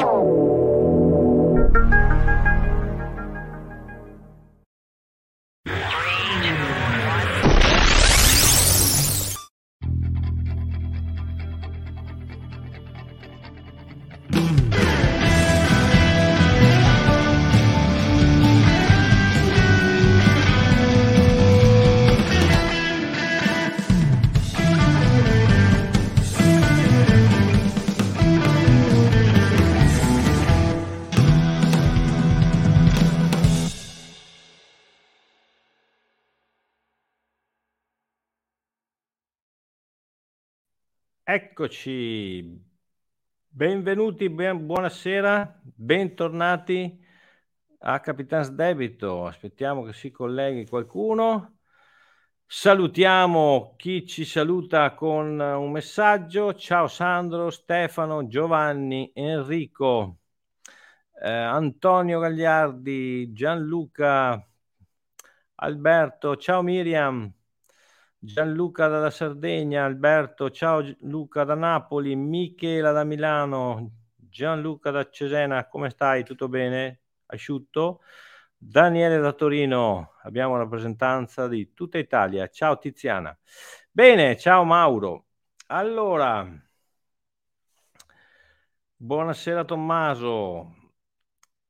[0.00, 0.57] Oh.
[41.40, 42.60] Eccoci,
[43.46, 46.98] benvenuti, ben, buonasera, bentornati
[47.78, 49.24] a Capitans Debito.
[49.24, 51.60] Aspettiamo che si colleghi qualcuno.
[52.44, 56.54] Salutiamo chi ci saluta con un messaggio.
[56.54, 60.18] Ciao Sandro, Stefano, Giovanni, Enrico,
[61.22, 64.44] eh, Antonio Gagliardi, Gianluca,
[65.54, 67.32] Alberto, ciao Miriam.
[68.20, 75.90] Gianluca dalla Sardegna, Alberto, ciao Luca da Napoli, Michela da Milano, Gianluca da Cesena, come
[75.90, 76.24] stai?
[76.24, 77.02] Tutto bene?
[77.26, 78.00] Asciutto?
[78.56, 82.48] Daniele da Torino, abbiamo rappresentanza di tutta Italia.
[82.48, 83.36] Ciao Tiziana.
[83.88, 85.26] Bene, ciao Mauro.
[85.68, 86.44] Allora,
[88.96, 90.74] buonasera Tommaso,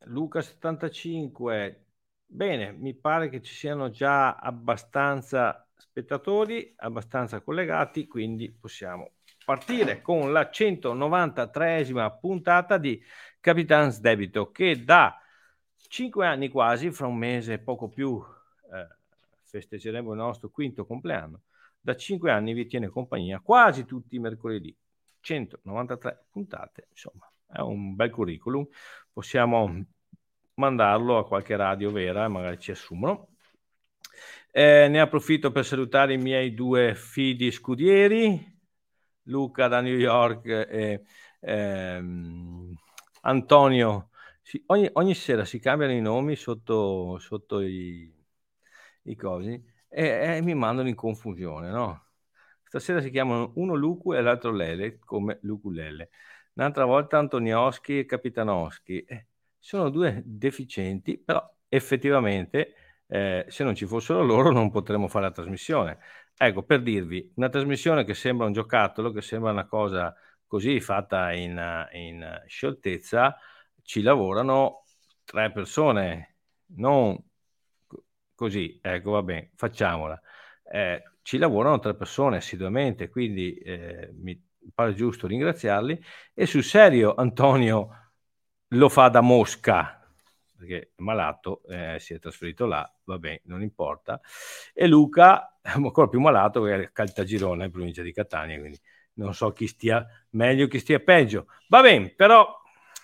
[0.06, 1.84] Luca 75.
[2.24, 9.12] Bene, mi pare che ci siano già abbastanza spettatori abbastanza collegati, quindi possiamo
[9.44, 13.00] partire con la 193esima puntata di
[13.40, 15.16] Capitans Debito che da
[15.88, 18.22] cinque anni quasi, fra un mese e poco più,
[18.72, 18.96] eh,
[19.44, 21.42] festeggeremo il nostro quinto compleanno.
[21.80, 24.76] Da cinque anni vi tiene compagnia quasi tutti i mercoledì.
[25.20, 28.66] 193 puntate, insomma, è un bel curriculum.
[29.12, 29.84] Possiamo
[30.54, 33.28] mandarlo a qualche radio vera, magari ci assumono.
[34.60, 38.44] Eh, ne approfitto per salutare i miei due fidi scudieri,
[39.26, 41.04] Luca da New York e
[41.38, 42.74] ehm,
[43.20, 44.10] Antonio.
[44.42, 48.12] Si, ogni, ogni, sera si cambiano i nomi sotto, sotto i,
[49.04, 52.06] i, cosi e, e, mi mandano in confusione, no?
[52.64, 56.10] Stasera si chiamano uno Lucu e l'altro Lele, come Luculele.
[56.54, 59.04] Un'altra volta Antonioschi e Capitanoschi.
[59.04, 59.26] Eh,
[59.56, 65.32] sono due deficienti, però effettivamente eh, se non ci fossero loro non potremmo fare la
[65.32, 65.98] trasmissione.
[66.36, 70.14] Ecco, per dirvi, una trasmissione che sembra un giocattolo, che sembra una cosa
[70.46, 73.36] così fatta in, in scioltezza,
[73.82, 74.84] ci lavorano
[75.24, 76.36] tre persone,
[76.76, 77.18] non
[78.34, 80.20] così, ecco, va bene, facciamola.
[80.70, 84.40] Eh, ci lavorano tre persone assiduamente, quindi eh, mi
[84.72, 86.00] pare giusto ringraziarli.
[86.34, 88.12] E sul serio, Antonio
[88.68, 89.97] lo fa da Mosca,
[90.58, 94.20] perché è malato, eh, si è trasferito là, vabbè, non importa.
[94.74, 98.78] E Luca è ancora più malato perché è Caltagirone, in provincia di Catania, quindi
[99.14, 101.46] non so chi stia meglio, chi stia peggio.
[101.68, 102.54] Va bene, però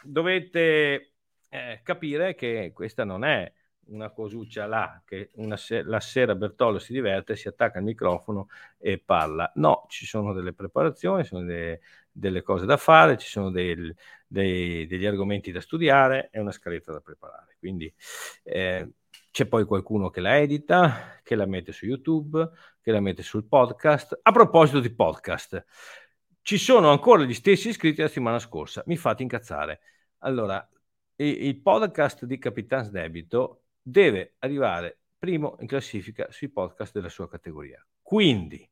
[0.03, 1.13] dovete
[1.49, 3.51] eh, capire che questa non è
[3.87, 8.49] una cosuccia là, che se- la sera Bertolo si diverte, si attacca al microfono
[8.79, 9.51] e parla.
[9.57, 13.95] No, ci sono delle preparazioni, ci sono delle, delle cose da fare, ci sono del,
[14.35, 17.57] dei, degli argomenti da studiare e una scaletta da preparare.
[17.59, 17.93] Quindi
[18.43, 18.91] eh,
[19.31, 22.51] c'è poi qualcuno che la edita, che la mette su YouTube,
[22.83, 24.19] che la mette sul podcast.
[24.23, 25.65] A proposito di podcast,
[26.43, 29.81] ci sono ancora gli stessi iscritti la settimana scorsa, mi fate incazzare.
[30.19, 30.69] Allora,
[31.17, 37.85] il podcast di Capitans Debito deve arrivare primo in classifica sui podcast della sua categoria.
[38.03, 38.69] Quindi,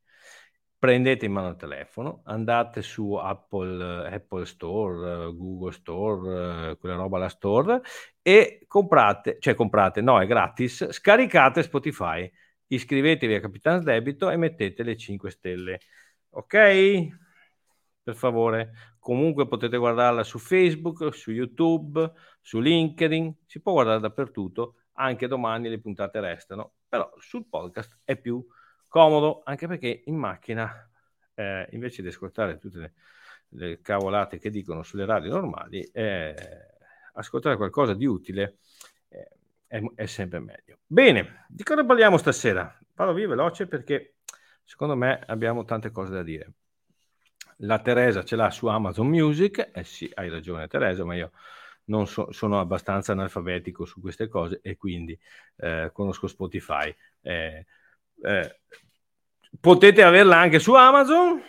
[0.83, 7.29] prendete in mano il telefono, andate su Apple, Apple Store, Google Store, quella roba la
[7.29, 7.83] store
[8.21, 12.29] e comprate, cioè comprate, no, è gratis, scaricate Spotify,
[12.67, 15.79] iscrivetevi a Capitans Debito e mettete le 5 stelle.
[16.31, 17.07] Ok?
[18.03, 18.73] Per favore.
[18.99, 25.69] Comunque potete guardarla su Facebook, su YouTube, su LinkedIn, si può guardare dappertutto, anche domani
[25.69, 28.45] le puntate restano, però sul podcast è più
[28.93, 30.89] comodo, anche perché in macchina,
[31.35, 32.93] eh, invece di ascoltare tutte le
[33.55, 36.35] le cavolate che dicono sulle radio normali, eh,
[37.15, 38.59] ascoltare qualcosa di utile
[39.09, 39.29] eh,
[39.67, 40.79] è, è, sempre meglio.
[40.87, 42.79] Bene, di cosa parliamo stasera?
[42.95, 44.17] Vado via veloce perché
[44.63, 46.53] secondo me abbiamo tante cose da dire.
[47.59, 51.33] La Teresa ce l'ha su Amazon Music, eh sì, hai ragione Teresa, ma io
[51.85, 55.19] non so, sono abbastanza analfabetico su queste cose e quindi
[55.57, 56.95] eh, conosco Spotify.
[57.21, 57.67] Eh,
[58.23, 58.61] eh,
[59.61, 61.43] potete averla anche su Amazon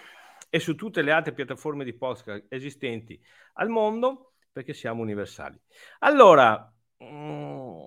[0.49, 3.19] e su tutte le altre piattaforme di podcast esistenti
[3.53, 5.59] al mondo perché siamo universali.
[5.99, 6.71] Allora,
[7.03, 7.79] mm,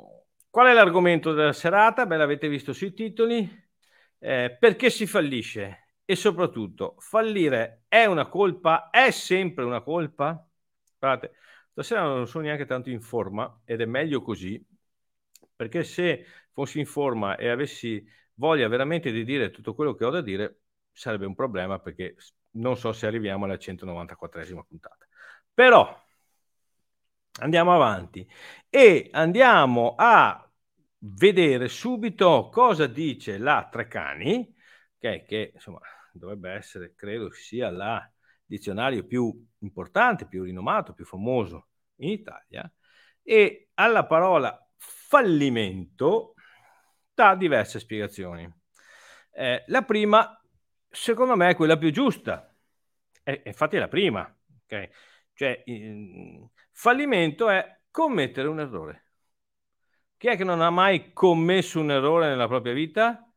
[0.50, 2.06] qual è l'argomento della serata?
[2.06, 3.64] Beh, l'avete visto sui titoli.
[4.18, 5.92] Eh, perché si fallisce?
[6.04, 8.90] E soprattutto, fallire è una colpa?
[8.90, 10.44] È sempre una colpa?
[10.98, 11.34] Guardate,
[11.72, 14.64] stasera non sono neanche tanto in forma ed è meglio così,
[15.54, 18.04] perché se fossi in forma e avessi
[18.36, 20.60] voglia veramente di dire tutto quello che ho da dire,
[20.92, 22.16] sarebbe un problema perché
[22.52, 25.06] non so se arriviamo alla 194esima puntata.
[25.52, 26.04] Però
[27.40, 28.28] andiamo avanti
[28.68, 30.50] e andiamo a
[30.98, 34.54] vedere subito cosa dice la Trecani,
[34.96, 35.80] okay, che insomma
[36.12, 38.10] dovrebbe essere, credo sia la
[38.44, 42.70] dizionario più importante, più rinomato, più famoso in Italia,
[43.22, 46.34] e alla parola fallimento
[47.16, 48.46] dà diverse spiegazioni.
[49.32, 50.38] Eh, la prima
[50.90, 52.54] secondo me è quella più giusta.
[53.22, 54.38] E, infatti è la prima.
[54.64, 54.90] Okay?
[55.32, 59.04] Cioè, il fallimento è commettere un errore.
[60.18, 63.30] Chi è che non ha mai commesso un errore nella propria vita?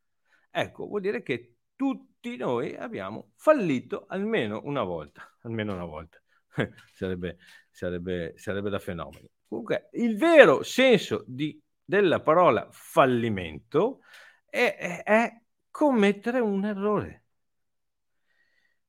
[0.51, 5.37] Ecco, vuol dire che tutti noi abbiamo fallito almeno una volta.
[5.43, 6.21] Almeno una volta.
[6.93, 7.37] sarebbe,
[7.69, 9.29] sarebbe, sarebbe da fenomeni.
[9.47, 14.01] Comunque, il vero senso di, della parola fallimento
[14.45, 15.41] è, è,
[15.71, 17.23] commettere un errore.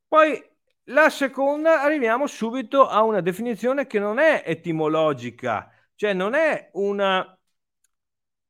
[0.06, 0.38] Poi
[0.84, 7.20] la seconda arriviamo subito a una definizione che non è etimologica, cioè non è una,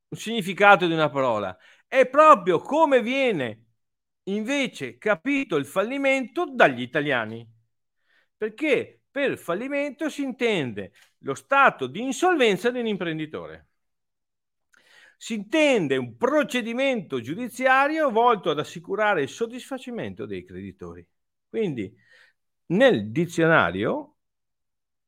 [0.08, 1.56] un significato di una parola,
[1.87, 3.67] è proprio come viene
[4.25, 7.49] invece capito il fallimento dagli italiani.
[8.37, 13.70] Perché per fallimento si intende lo stato di insolvenza di un imprenditore.
[15.23, 21.07] Si intende un procedimento giudiziario volto ad assicurare il soddisfacimento dei creditori.
[21.47, 21.95] Quindi
[22.69, 24.17] nel dizionario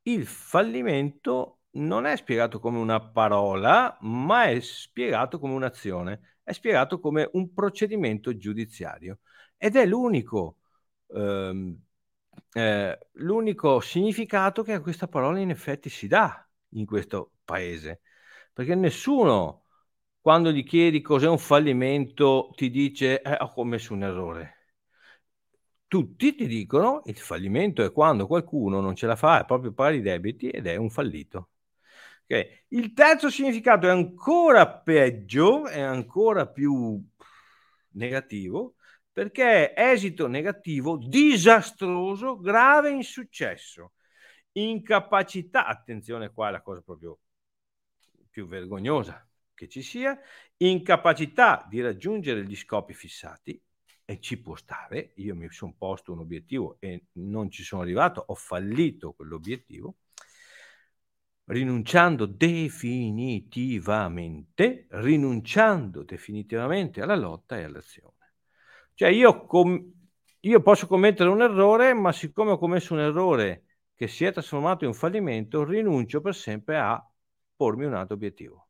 [0.03, 7.00] il fallimento non è spiegato come una parola, ma è spiegato come un'azione, è spiegato
[7.00, 9.20] come un procedimento giudiziario.
[9.56, 10.59] Ed è l'unico,
[11.06, 11.75] ehm,
[12.53, 18.03] eh, l'unico significato che a questa parola in effetti si dà in questo paese,
[18.53, 19.62] perché nessuno
[20.22, 24.62] quando gli chiedi cos'è un fallimento ti dice eh, ho commesso un errore
[25.92, 29.96] tutti ti dicono il fallimento è quando qualcuno non ce la fa a proprio pagare
[29.96, 31.50] i debiti ed è un fallito.
[32.24, 32.64] Okay.
[32.69, 36.98] Il terzo significato è ancora peggio, è ancora più
[37.90, 38.76] negativo,
[39.12, 43.92] perché è esito negativo, disastroso, grave insuccesso,
[44.52, 47.18] incapacità, attenzione qua è la cosa proprio
[48.30, 49.26] più vergognosa
[49.62, 50.19] che ci sia,
[50.57, 53.61] incapacità di raggiungere gli scopi fissati,
[54.04, 58.25] e ci può stare, io mi sono posto un obiettivo e non ci sono arrivato,
[58.26, 59.99] ho fallito quell'obiettivo,
[61.45, 68.33] rinunciando definitivamente, rinunciando definitivamente alla lotta e all'azione.
[68.95, 69.92] Cioè io, com-
[70.40, 74.83] io posso commettere un errore, ma siccome ho commesso un errore che si è trasformato
[74.83, 77.00] in un fallimento, rinuncio per sempre a
[77.54, 78.62] pormi un altro obiettivo.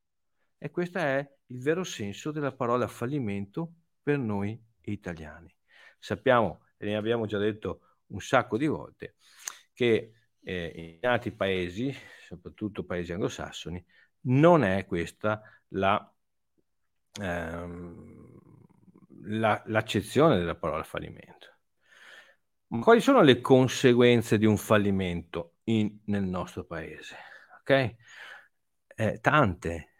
[0.65, 5.53] E questo è il vero senso della parola fallimento per noi italiani.
[5.99, 7.81] Sappiamo, e ne abbiamo già detto
[8.13, 9.17] un sacco di volte,
[9.73, 11.93] che eh, in altri paesi,
[12.29, 13.85] soprattutto paesi anglosassoni,
[14.27, 16.15] non è questa la,
[17.21, 18.41] ehm,
[19.25, 21.57] la, l'accezione della parola fallimento.
[22.69, 27.17] Ma quali sono le conseguenze di un fallimento in, nel nostro paese?
[27.59, 27.97] Ok?
[28.95, 29.92] Eh, tante.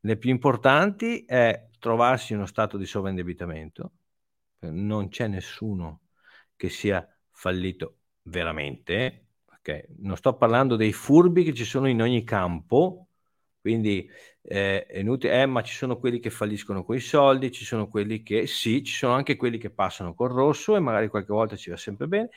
[0.00, 3.92] Le più importanti è trovarsi in uno stato di sovraindebitamento,
[4.60, 6.00] non c'è nessuno
[6.56, 9.26] che sia fallito veramente.
[9.58, 9.84] Okay?
[9.98, 13.08] Non sto parlando dei furbi che ci sono in ogni campo,
[13.60, 14.08] quindi
[14.42, 17.88] eh, è inutile, eh, ma ci sono quelli che falliscono con i soldi, ci sono
[17.88, 21.56] quelli che sì, ci sono anche quelli che passano col rosso e magari qualche volta
[21.56, 22.30] ci va sempre bene.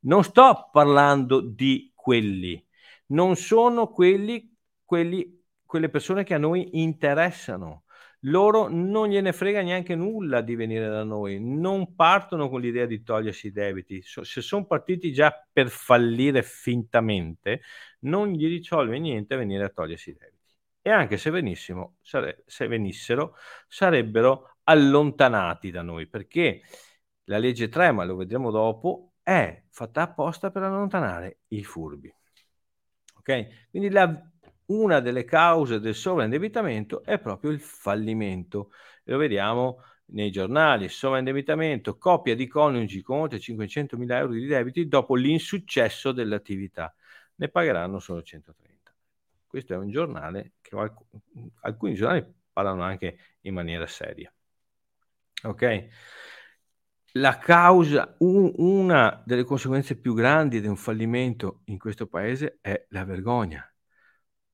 [0.00, 2.64] Non sto parlando di quelli,
[3.08, 5.39] non sono quelli, quelli
[5.70, 7.84] quelle persone che a noi interessano
[8.24, 13.04] loro non gliene frega neanche nulla di venire da noi, non partono con l'idea di
[13.04, 17.62] togliersi i debiti, se sono partiti già per fallire fintamente,
[18.00, 20.54] non gli risolve niente venire a togliersi i debiti.
[20.82, 23.36] E anche se, venissimo, sare- se venissero,
[23.68, 26.62] sarebbero allontanati da noi, perché
[27.26, 32.12] la legge 3, ma lo vedremo dopo, è fatta apposta per allontanare i furbi.
[33.18, 33.68] Ok?
[33.70, 34.30] Quindi la
[34.70, 38.72] una delle cause del sovraindebitamento è proprio il fallimento.
[39.04, 44.88] Lo vediamo nei giornali, sovraindebitamento, coppia di coniugi con oltre 500 mila euro di debiti
[44.88, 46.94] dopo l'insuccesso dell'attività.
[47.36, 48.94] Ne pagheranno solo 130.
[49.46, 50.76] Questo è un giornale che
[51.62, 54.32] alcuni giornali parlano anche in maniera seria.
[55.42, 55.88] Ok?
[57.14, 62.86] La causa, un, una delle conseguenze più grandi di un fallimento in questo paese è
[62.90, 63.69] la vergogna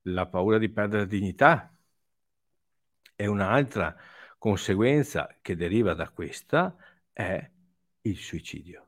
[0.07, 1.73] la paura di perdere dignità
[3.15, 3.95] e un'altra
[4.37, 6.75] conseguenza che deriva da questa
[7.11, 7.49] è
[8.01, 8.87] il suicidio.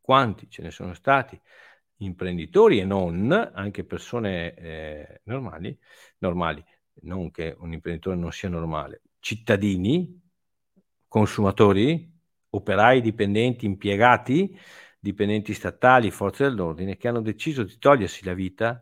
[0.00, 1.40] Quanti ce ne sono stati
[1.98, 5.78] imprenditori e non, anche persone eh, normali,
[6.18, 6.64] normali,
[7.02, 10.20] non che un imprenditore non sia normale, cittadini,
[11.08, 12.12] consumatori,
[12.50, 14.58] operai, dipendenti, impiegati,
[14.98, 18.80] dipendenti statali, forze dell'ordine, che hanno deciso di togliersi la vita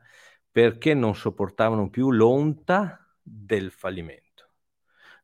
[0.54, 4.50] perché non sopportavano più l'onta del fallimento,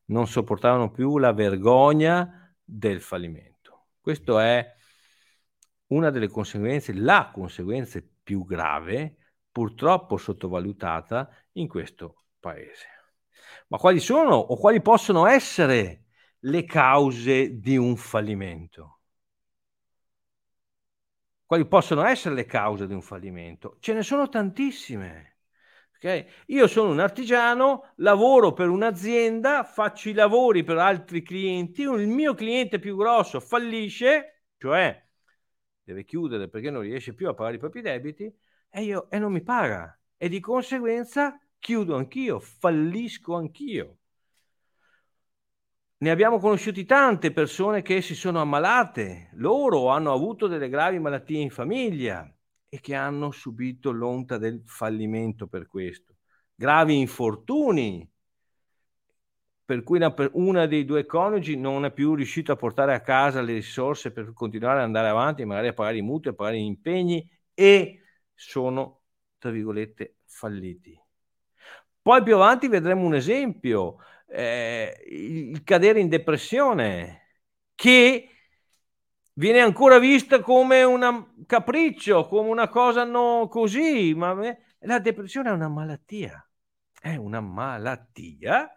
[0.07, 3.91] non sopportavano più la vergogna del fallimento.
[4.01, 4.75] Questa è
[5.87, 9.15] una delle conseguenze, la conseguenza più grave,
[9.49, 12.87] purtroppo sottovalutata in questo paese.
[13.69, 16.07] Ma quali sono o quali possono essere
[16.39, 19.00] le cause di un fallimento?
[21.51, 23.75] Quali possono essere le cause di un fallimento?
[23.81, 25.39] Ce ne sono tantissime.
[25.97, 26.25] Okay?
[26.45, 32.35] Io sono un artigiano, lavoro per un'azienda, faccio i lavori per altri clienti, il mio
[32.35, 35.05] cliente più grosso fallisce, cioè
[35.83, 38.33] deve chiudere perché non riesce più a pagare i propri debiti
[38.69, 43.97] e, io, e non mi paga e di conseguenza chiudo anch'io, fallisco anch'io.
[46.01, 51.39] Ne abbiamo conosciuti tante persone che si sono ammalate, loro hanno avuto delle gravi malattie
[51.39, 52.27] in famiglia
[52.67, 56.15] e che hanno subito l'onta del fallimento per questo.
[56.55, 58.11] Gravi infortuni,
[59.63, 63.41] per cui una, una dei due coniugi non è più riuscito a portare a casa
[63.41, 66.61] le risorse per continuare ad andare avanti, magari a pagare i mutui, a pagare gli
[66.61, 68.01] impegni e
[68.33, 69.01] sono,
[69.37, 70.99] tra virgolette, falliti.
[72.01, 73.97] Poi più avanti vedremo un esempio
[74.31, 77.21] eh, il cadere in depressione,
[77.75, 78.29] che
[79.33, 84.35] viene ancora vista come un capriccio, come una cosa non così, ma
[84.79, 86.47] la depressione è una malattia,
[86.99, 88.71] è una malattia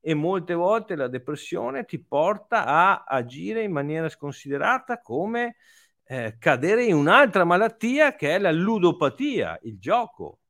[0.00, 5.56] e molte volte la depressione ti porta a agire in maniera sconsiderata come
[6.04, 10.40] eh, cadere in un'altra malattia che è la ludopatia, il gioco.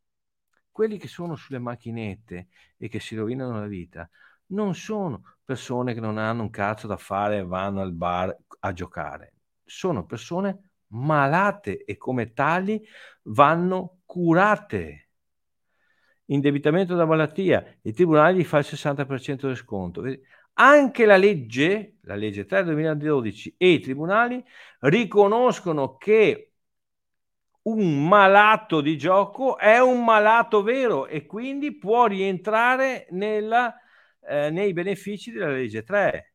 [0.70, 4.08] Quelli che sono sulle macchinette e che si rovinano la vita
[4.48, 8.72] non sono persone che non hanno un cazzo da fare e vanno al bar a
[8.72, 9.34] giocare.
[9.64, 12.84] Sono persone malate e come tali
[13.22, 15.08] vanno curate.
[16.26, 20.02] Indebitamento da malattia, i tribunali gli fa il 60% di sconto.
[20.54, 24.42] Anche la legge, la legge 3 2012 e i tribunali
[24.80, 26.52] riconoscono che
[27.62, 33.74] un malato di gioco è un malato vero e quindi può rientrare nella
[34.28, 36.34] eh, nei benefici della legge 3.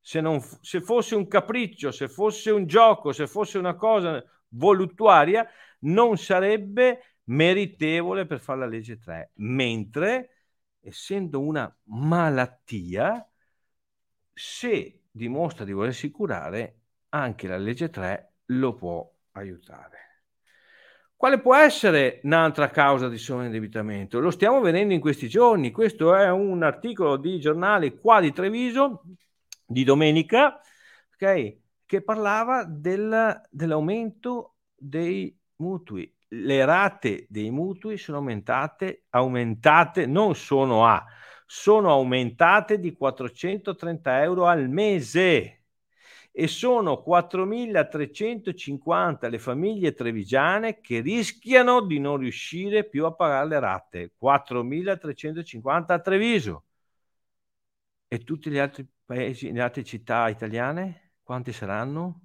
[0.00, 5.48] Se, non, se fosse un capriccio, se fosse un gioco, se fosse una cosa voluttuaria,
[5.80, 9.32] non sarebbe meritevole per fare la legge 3.
[9.36, 10.30] Mentre,
[10.80, 13.28] essendo una malattia,
[14.32, 16.80] se dimostra di volersi curare,
[17.10, 20.05] anche la legge 3 lo può aiutare.
[21.18, 24.20] Quale può essere un'altra causa di sovraindebitamento?
[24.20, 25.70] Lo stiamo vedendo in questi giorni.
[25.70, 29.02] Questo è un articolo di giornale qua di Treviso
[29.66, 30.60] di domenica
[31.14, 36.14] okay, che parlava del, dell'aumento dei mutui.
[36.28, 41.02] Le rate dei mutui sono aumentate, aumentate non sono a,
[41.46, 45.55] sono aumentate di 430 euro al mese
[46.38, 53.58] e sono 4.350 le famiglie trevigiane che rischiano di non riuscire più a pagare le
[53.58, 54.12] rate.
[54.20, 56.64] 4.350 a Treviso.
[58.08, 62.20] E tutti gli altri paesi, le altre città italiane, quanti saranno?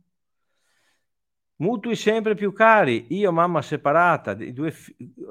[1.61, 4.73] Mutui sempre più cari, io mamma separata di due,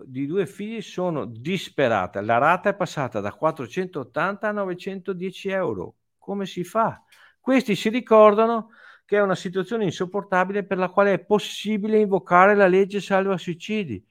[0.07, 5.97] di due, figli sono disperata, la rata è passata da 480 a 910 euro.
[6.17, 7.05] Come si fa?
[7.41, 8.71] Questi si ricordano
[9.05, 14.05] che è una situazione insopportabile per la quale è possibile invocare la legge salva suicidi.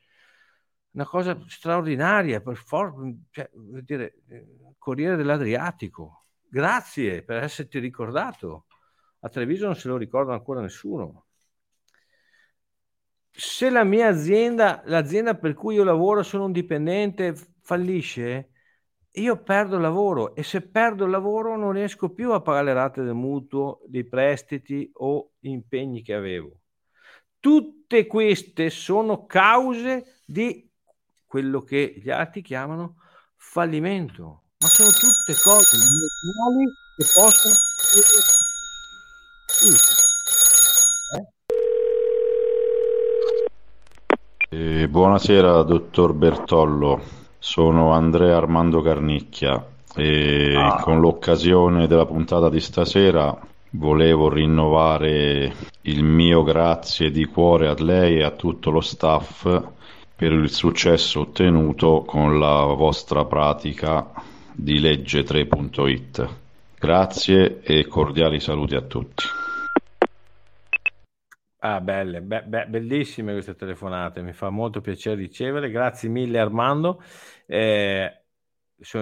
[0.92, 2.94] Una cosa straordinaria, per for-
[3.30, 4.16] cioè, dire,
[4.78, 6.26] Corriere dell'Adriatico.
[6.48, 8.66] Grazie per esserti ricordato.
[9.20, 11.28] A Treviso non se lo ricorda ancora nessuno
[13.40, 18.50] se la mia azienda, l'azienda per cui io lavoro, sono un dipendente, fallisce,
[19.14, 22.74] io perdo il lavoro e se perdo il lavoro non riesco più a pagare le
[22.74, 26.60] rate del mutuo, dei prestiti o impegni che avevo.
[27.40, 30.70] Tutte queste sono cause di
[31.26, 32.98] quello che gli altri chiamano
[33.36, 36.66] fallimento, ma sono tutte cose normali
[36.98, 37.54] che possono
[44.52, 47.19] Eh, buonasera, dottor Bertollo.
[47.40, 49.66] Sono Andrea Armando Carnicchia
[49.96, 50.82] e ah.
[50.82, 53.36] con l'occasione della puntata di stasera
[53.72, 59.44] volevo rinnovare il mio grazie di cuore a lei e a tutto lo staff
[60.16, 64.12] per il successo ottenuto con la vostra pratica
[64.54, 66.28] di legge 3.it.
[66.78, 69.24] Grazie e cordiali saluti a tutti.
[71.62, 75.70] Ah, belle, be- be- bellissime queste telefonate, mi fa molto piacere riceverle.
[75.70, 77.02] Grazie mille Armando.
[77.46, 78.24] Eh,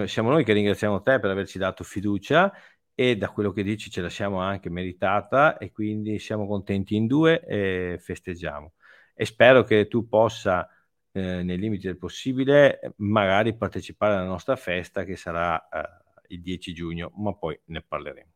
[0.06, 2.52] siamo noi che ringraziamo te per averci dato fiducia
[2.96, 7.06] e da quello che dici ce la siamo anche meritata e quindi siamo contenti in
[7.06, 8.74] due e festeggiamo.
[9.14, 10.68] E spero che tu possa,
[11.12, 16.74] eh, nei limiti del possibile, magari partecipare alla nostra festa che sarà eh, il 10
[16.74, 18.32] giugno, ma poi ne parleremo.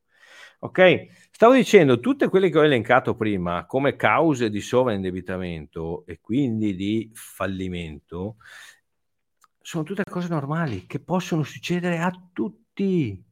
[0.64, 6.76] Ok, stavo dicendo tutte quelle che ho elencato prima come cause di sovraindebitamento e quindi
[6.76, 8.36] di fallimento
[9.60, 13.24] sono tutte cose normali che possono succedere a tutti.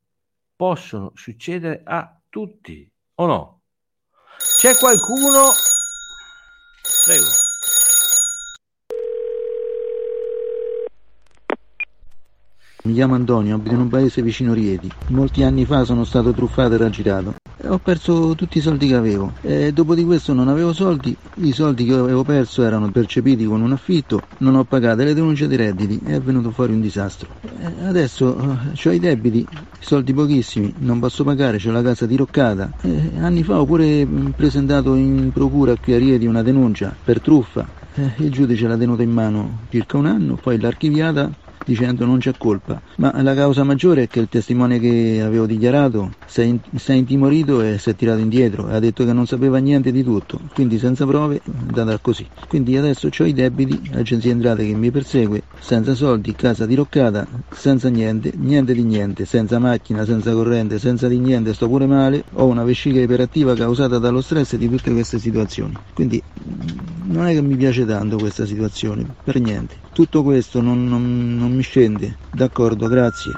[0.56, 3.62] Possono succedere a tutti o no?
[4.58, 5.52] C'è qualcuno?
[7.06, 7.49] Prego.
[12.90, 14.90] Mi chiamo Antonio, abito in un paese vicino Rieti.
[15.10, 17.36] Molti anni fa sono stato truffato e raggirato.
[17.68, 19.32] Ho perso tutti i soldi che avevo.
[19.44, 21.16] E dopo di questo non avevo soldi.
[21.36, 24.24] I soldi che avevo perso erano percepiti con un affitto.
[24.40, 27.30] Non ho pagato le denunce dei redditi e è venuto fuori un disastro.
[27.86, 29.48] Adesso eh, ho i debiti,
[29.80, 32.74] soldi pochissimi, non posso pagare, ho la casa diroccata.
[32.82, 37.70] E anni fa ho pure presentato in procura qui a Rieti una denuncia per truffa.
[38.18, 41.30] Il giudice l'ha tenuta in mano circa un anno, poi l'ha archiviata
[41.70, 46.10] dicendo non c'è colpa, ma la causa maggiore è che il testimone che avevo dichiarato
[46.26, 50.04] si è, intimorito e si è tirato indietro ha detto che non sapeva niente di
[50.04, 52.26] tutto, quindi senza prove è andata così.
[52.48, 57.90] Quindi adesso ho i debiti, l'agenzia entrate che mi persegue, senza soldi, casa diroccata, senza
[57.90, 62.46] niente, niente di niente, senza macchina, senza corrente, senza di niente, sto pure male, ho
[62.46, 65.76] una vescica iperattiva causata dallo stress di tutte queste situazioni.
[65.94, 66.22] Quindi
[67.10, 69.76] non è che mi piace tanto questa situazione, per niente.
[69.94, 72.18] Tutto questo non, non, non mi scende.
[72.34, 73.32] D'accordo, grazie.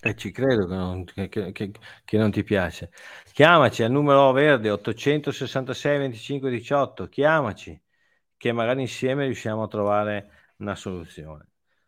[0.00, 1.70] Eh, ci credo che non, che, che,
[2.04, 2.90] che non, ti piace.
[3.32, 7.08] Chiamaci al numero verde 866 25 18.
[7.08, 7.80] Chiamaci,
[8.36, 11.46] che magari insieme riusciamo a trovare una soluzione.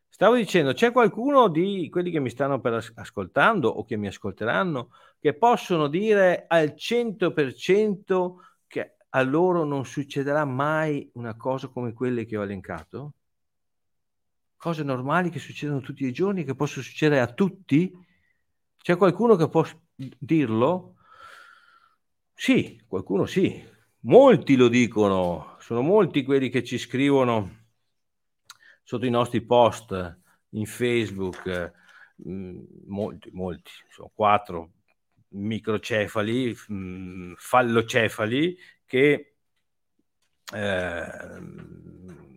[0.09, 4.91] Stavo dicendo, c'è qualcuno di quelli che mi stanno per ascoltando o che mi ascolteranno
[5.19, 8.35] che possono dire al 100%
[8.69, 13.15] che a loro non succederà mai una cosa come quelle che ho elencato?
[14.57, 17.93] Cose normali che succedono tutti i giorni, che possono succedere a tutti?
[18.77, 19.65] C'è qualcuno che può
[19.95, 20.97] dirlo?
[22.33, 23.73] Sì, qualcuno sì.
[24.01, 27.63] Molti lo dicono, sono molti quelli che ci scrivono
[28.83, 30.19] sotto i nostri post
[30.51, 31.73] in Facebook,
[32.29, 34.73] mm, molti, molti, sono quattro
[35.29, 39.35] microcefali, mm, fallocefali che
[40.53, 41.07] eh,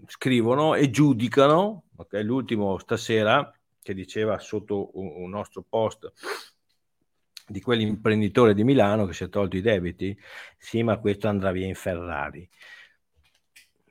[0.08, 2.24] scrivono e giudicano Okay?
[2.24, 6.12] L'ultimo stasera che diceva sotto un, un nostro post
[7.48, 10.18] di quell'imprenditore di Milano che si è tolto i debiti,
[10.58, 12.48] sì, ma questo andrà via in Ferrari.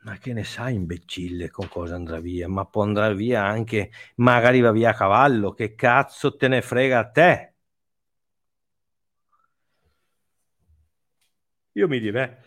[0.03, 2.49] Ma che ne sai, imbecille, con cosa andrà via?
[2.49, 6.99] Ma può andare via anche, magari va via a cavallo, che cazzo te ne frega
[6.99, 7.55] a te?
[11.73, 12.47] Io mi diverto.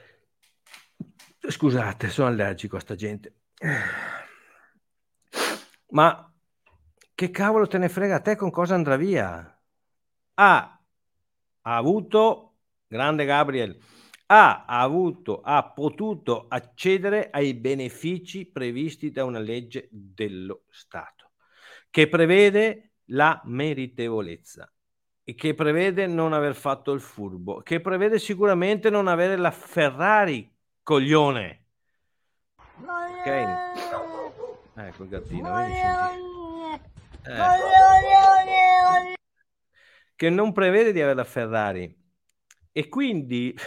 [1.40, 3.34] Scusate, sono allergico a sta gente.
[5.90, 6.32] Ma
[7.16, 9.60] che cavolo te ne frega a te con cosa andrà via?
[10.36, 10.80] Ah,
[11.62, 13.78] ha avuto, grande Gabriel,
[14.28, 21.32] ha avuto, ha potuto accedere ai benefici previsti da una legge dello Stato,
[21.90, 24.72] che prevede la meritevolezza,
[25.24, 30.56] e che prevede non aver fatto il furbo, che prevede sicuramente non avere la Ferrari,
[30.84, 31.66] coglione.
[32.78, 34.09] Ok?
[34.82, 35.66] Ecco il gattino, eh.
[40.16, 41.94] Che non prevede di avere la Ferrari.
[42.72, 43.54] E quindi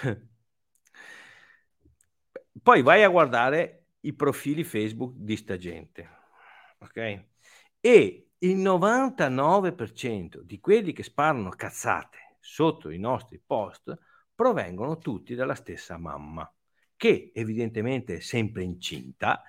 [2.63, 6.09] poi vai a guardare i profili Facebook di sta gente,
[6.79, 7.25] ok?
[7.79, 13.95] E il 99% di quelli che sparano cazzate sotto i nostri post
[14.35, 16.51] provengono tutti dalla stessa mamma,
[16.97, 19.43] che evidentemente è sempre incinta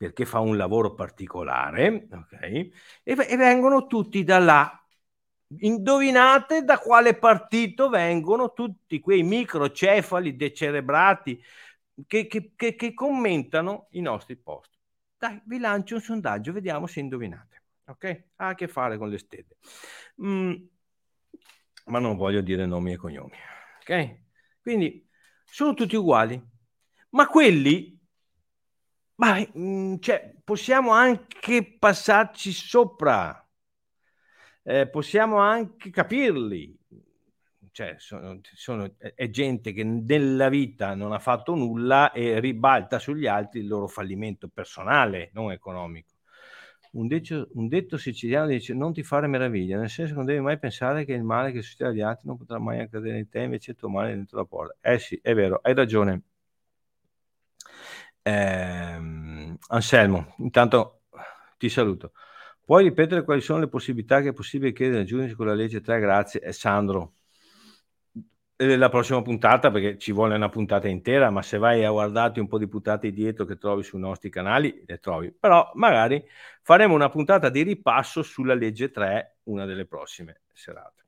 [0.00, 2.40] perché fa un lavoro particolare, ok?
[2.40, 2.70] E,
[3.02, 4.82] e vengono tutti da là.
[5.58, 11.38] Indovinate da quale partito vengono tutti quei microcefali decerebrati
[12.06, 14.70] che, che, che, che commentano i nostri post.
[15.18, 17.62] Dai, vi lancio un sondaggio, vediamo se indovinate.
[17.84, 18.24] Ok?
[18.36, 19.58] Ha a che fare con le stelle.
[20.22, 20.54] Mm,
[21.88, 23.36] ma non voglio dire nomi e cognomi.
[23.80, 24.20] Ok?
[24.62, 25.06] Quindi
[25.44, 26.42] sono tutti uguali.
[27.10, 27.99] Ma quelli,
[29.20, 33.36] ma, mm, cioè, possiamo anche passarci sopra.
[34.62, 36.78] Eh, possiamo anche capirli
[37.72, 43.26] cioè sono, sono, è gente che nella vita non ha fatto nulla e ribalta sugli
[43.26, 46.08] altri il loro fallimento personale, non economico.
[46.92, 50.40] Un, decio, un detto siciliano dice non ti fare meraviglia, nel senso che non devi
[50.40, 53.40] mai pensare che il male che succede agli altri non potrà mai accadere in te,
[53.40, 54.76] invece il tuo male è dentro la porta.
[54.80, 56.22] Eh sì, è vero, hai ragione.
[58.22, 61.02] Eh, Anselmo, intanto
[61.58, 62.12] ti saluto.
[62.64, 65.80] Puoi ripetere quali sono le possibilità che è possibile chiedere al giudice con la legge
[65.80, 65.98] 3?
[66.00, 66.40] Grazie.
[66.40, 67.14] Eh, Sandro,
[68.56, 72.46] la prossima puntata perché ci vuole una puntata intera, ma se vai a guardarti un
[72.46, 75.32] po' di puntate dietro che trovi sui nostri canali, le trovi.
[75.32, 76.22] Però magari
[76.62, 81.04] faremo una puntata di ripasso sulla legge 3, una delle prossime serate,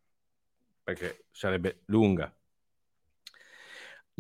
[0.83, 2.35] perché sarebbe lunga.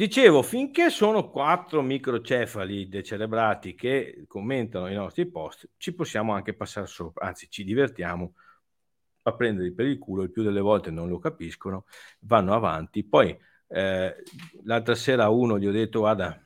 [0.03, 6.89] Dicevo, finché sono quattro microcefali decelebrati che commentano i nostri post, ci possiamo anche passare
[6.89, 8.35] sopra, anzi ci divertiamo
[9.23, 11.85] a prenderli per il culo, il più delle volte non lo capiscono,
[12.23, 13.05] vanno avanti.
[13.05, 13.39] Poi
[13.69, 14.17] eh,
[14.65, 16.37] l'altra sera uno gli ho detto, guarda,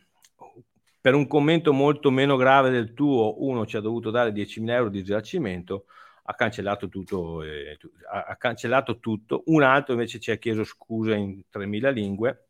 [1.00, 4.90] per un commento molto meno grave del tuo, uno ci ha dovuto dare 10.000 euro
[4.90, 5.86] di risarcimento,
[6.24, 7.78] ha cancellato tutto, eh,
[8.12, 12.45] ha cancellato tutto, un altro invece ci ha chiesto scusa in 3.000 lingue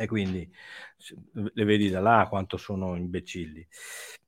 [0.00, 0.50] e quindi
[1.32, 3.66] le vedi da là quanto sono imbecilli.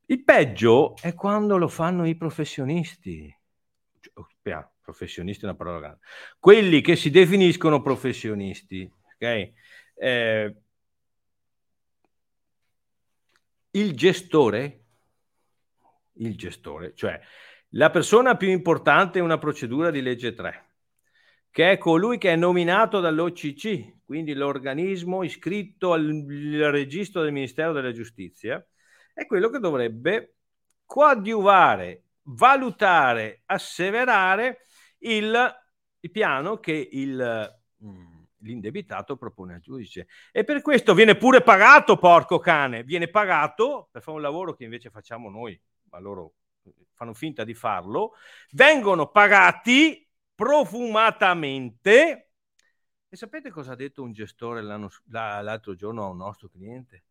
[0.04, 3.34] Il peggio è quando lo fanno i professionisti.
[4.42, 6.00] Cioè, professionisti è una parola grande,
[6.38, 9.52] quelli che si definiscono professionisti, ok?
[9.94, 10.56] Eh,
[13.70, 14.84] il gestore,
[16.14, 17.18] il gestore, cioè
[17.70, 20.71] la persona più importante in una procedura di legge 3,
[21.52, 26.24] che è colui che è nominato dall'OCC, quindi l'organismo iscritto al
[26.70, 28.66] registro del Ministero della Giustizia,
[29.12, 30.36] è quello che dovrebbe
[30.86, 34.64] coadiuvare, valutare, asseverare
[35.00, 35.54] il,
[36.00, 40.06] il piano che il, mm, l'indebitato propone al giudice.
[40.32, 44.64] E per questo viene pure pagato, porco cane, viene pagato per fare un lavoro che
[44.64, 45.60] invece facciamo noi,
[45.90, 46.32] ma loro
[46.94, 48.12] fanno finta di farlo,
[48.52, 50.01] vengono pagati
[50.34, 52.30] profumatamente.
[53.08, 57.04] E sapete cosa ha detto un gestore l'altro giorno a un nostro cliente?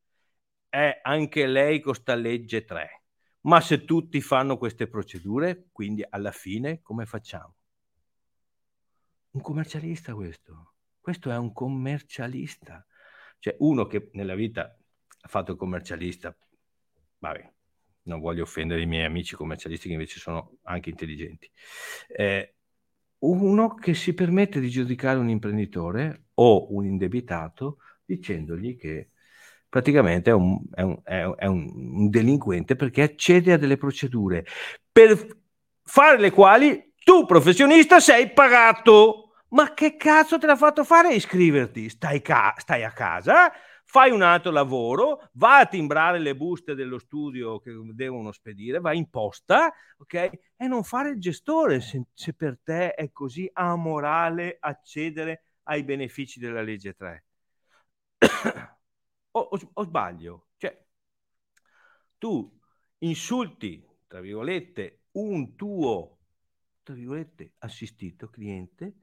[0.68, 3.04] È anche lei con sta legge 3.
[3.42, 7.56] Ma se tutti fanno queste procedure, quindi alla fine come facciamo?
[9.32, 10.74] Un commercialista questo.
[11.00, 12.86] Questo è un commercialista.
[13.40, 14.78] Cioè uno che nella vita
[15.22, 16.36] ha fatto il commercialista,
[17.20, 17.54] vabbè,
[18.04, 21.50] non voglio offendere i miei amici commercialisti che invece sono anche intelligenti.
[22.08, 22.56] Eh,
[23.22, 29.10] uno che si permette di giudicare un imprenditore o un indebitato dicendogli che
[29.70, 34.46] praticamente è un, è un, è un, un delinquente perché accede a delle procedure
[34.92, 35.40] per
[35.84, 39.28] fare le quali tu professionista sei pagato.
[39.50, 41.90] Ma che cazzo te l'ha fatto fare iscriverti?
[41.90, 43.52] Stai, ca- stai a casa,
[43.92, 48.94] fai un altro lavoro, va a timbrare le buste dello studio che devono spedire, va
[48.94, 50.14] in posta, ok?
[50.56, 56.40] E non fare il gestore se, se per te è così amorale accedere ai benefici
[56.40, 57.26] della legge 3.
[59.32, 60.48] o, o, o sbaglio?
[60.56, 60.86] Cioè,
[62.18, 62.50] tu
[63.00, 66.20] insulti, tra virgolette, un tuo
[66.82, 69.01] tra virgolette, assistito cliente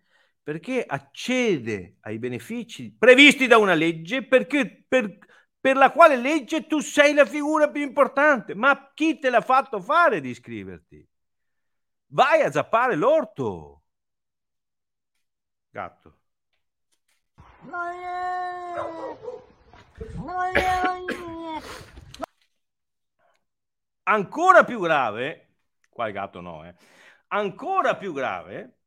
[0.49, 5.19] perché accede ai benefici previsti da una legge perché, per,
[5.61, 8.55] per la quale legge tu sei la figura più importante.
[8.55, 11.07] Ma chi te l'ha fatto fare di iscriverti?
[12.07, 13.83] Vai a zappare l'orto.
[15.69, 16.19] Gatto.
[24.05, 25.57] Ancora più grave,
[25.91, 26.75] qua il gatto no, eh.
[27.27, 28.78] Ancora più grave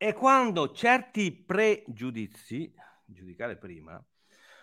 [0.00, 2.72] è quando certi pregiudizi,
[3.04, 4.02] giudicare prima,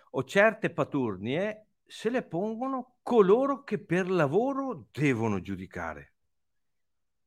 [0.10, 6.16] o certe paturnie se le pongono coloro che per lavoro devono giudicare.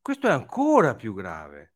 [0.03, 1.75] Questo è ancora più grave.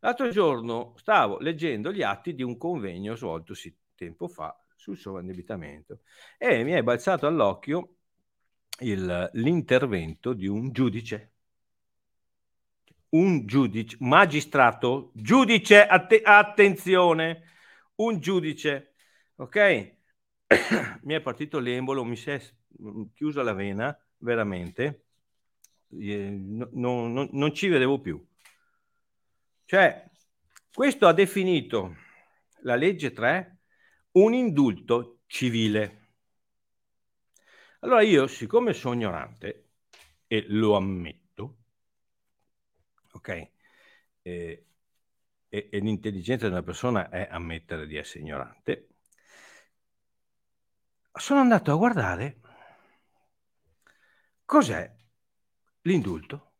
[0.00, 6.00] L'altro giorno stavo leggendo gli atti di un convegno svoltosi tempo fa sul sovraindebitamento
[6.36, 7.94] e mi è balzato all'occhio
[8.80, 11.35] il, l'intervento di un giudice
[13.10, 17.42] un giudice, magistrato, giudice, att- attenzione,
[17.96, 18.94] un giudice,
[19.36, 19.94] ok?
[21.02, 22.40] mi è partito l'embolo, mi si è
[23.14, 25.04] chiusa la vena, veramente,
[25.88, 28.24] no, no, non ci vedevo più.
[29.64, 30.10] Cioè,
[30.72, 31.96] questo ha definito
[32.60, 33.56] la legge 3
[34.12, 36.04] un indulto civile.
[37.80, 39.70] Allora io, siccome sono ignorante,
[40.26, 41.25] e lo ammetto,
[43.16, 43.50] ok?
[44.22, 44.66] E,
[45.48, 48.88] e, e l'intelligenza di una persona è ammettere di essere ignorante.
[51.12, 52.40] Sono andato a guardare
[54.44, 54.94] cos'è
[55.82, 56.52] l'indulto.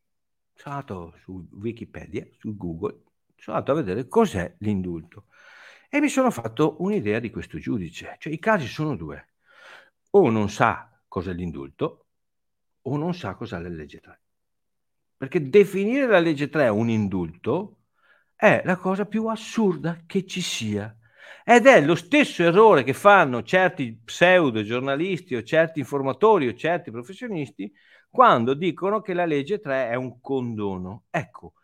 [0.55, 3.03] Sono andato su Wikipedia, su Google,
[3.37, 5.27] sono andato a vedere cos'è l'indulto
[5.89, 8.17] e mi sono fatto un'idea di questo giudice.
[8.19, 9.33] Cioè i casi sono due.
[10.11, 12.07] O non sa cos'è l'indulto
[12.83, 14.21] o non sa cos'è la legge 3.
[15.17, 17.79] Perché definire la legge 3 un indulto
[18.35, 20.95] è la cosa più assurda che ci sia.
[21.45, 26.91] Ed è lo stesso errore che fanno certi pseudo giornalisti o certi informatori o certi
[26.91, 27.73] professionisti
[28.11, 31.05] quando dicono che la legge 3 è un condono.
[31.11, 31.55] Ecco,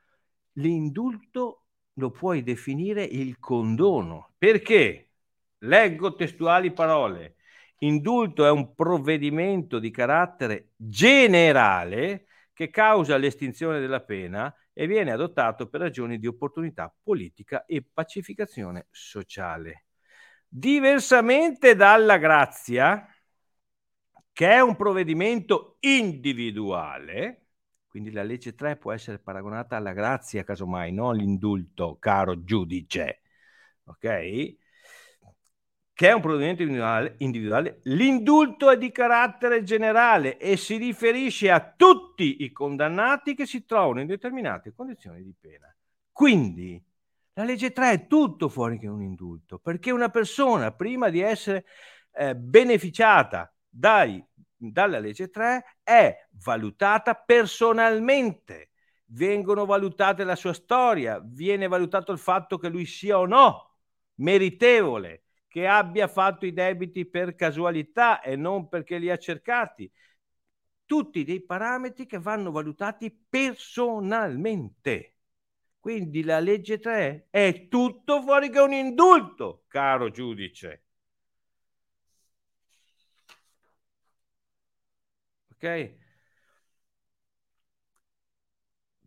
[0.53, 4.33] l'indulto lo puoi definire il condono.
[4.38, 5.11] Perché?
[5.59, 7.37] Leggo testuali parole.
[7.79, 12.27] Indulto è un provvedimento di carattere generale
[12.62, 18.87] che causa l'estinzione della pena e viene adottato per ragioni di opportunità politica e pacificazione
[18.90, 19.87] sociale.
[20.46, 23.07] Diversamente dalla grazia,
[24.33, 27.46] che è un provvedimento individuale,
[27.88, 33.22] quindi la legge 3 può essere paragonata alla grazia, casomai, non all'indulto, caro giudice.
[33.85, 34.57] Ok?
[35.94, 41.61] Che è un provvedimento individuale, individuale, l'indulto è di carattere generale e si riferisce a
[41.61, 45.74] tutti i condannati che si trovano in determinate condizioni di pena.
[46.11, 46.83] Quindi
[47.35, 51.66] la legge 3 è tutto fuori che un indulto, perché una persona prima di essere
[52.12, 54.22] eh, beneficiata dai,
[54.57, 58.70] dalla legge 3 è valutata personalmente,
[59.07, 63.70] vengono valutate la sua storia, viene valutato il fatto che lui sia o no
[64.16, 69.91] meritevole che abbia fatto i debiti per casualità e non perché li ha cercati.
[70.87, 75.17] Tutti dei parametri che vanno valutati personalmente.
[75.79, 80.85] Quindi la legge 3 è tutto fuori che un indulto, caro giudice.
[85.53, 85.65] Ok?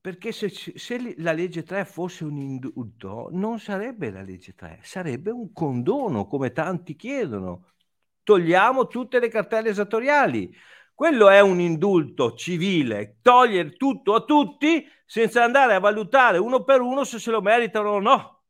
[0.06, 5.32] Perché se, se, la legge 3 fosse un indulto, non sarebbe la legge 3, sarebbe
[5.32, 7.72] un condono, come tanti chiedono.
[8.22, 10.56] Togliamo tutte le cartelle esattoriali.
[10.94, 16.82] Quello è un indulto civile, togliere tutto a tutti senza andare a valutare uno per
[16.82, 18.44] uno se se lo meritano o no.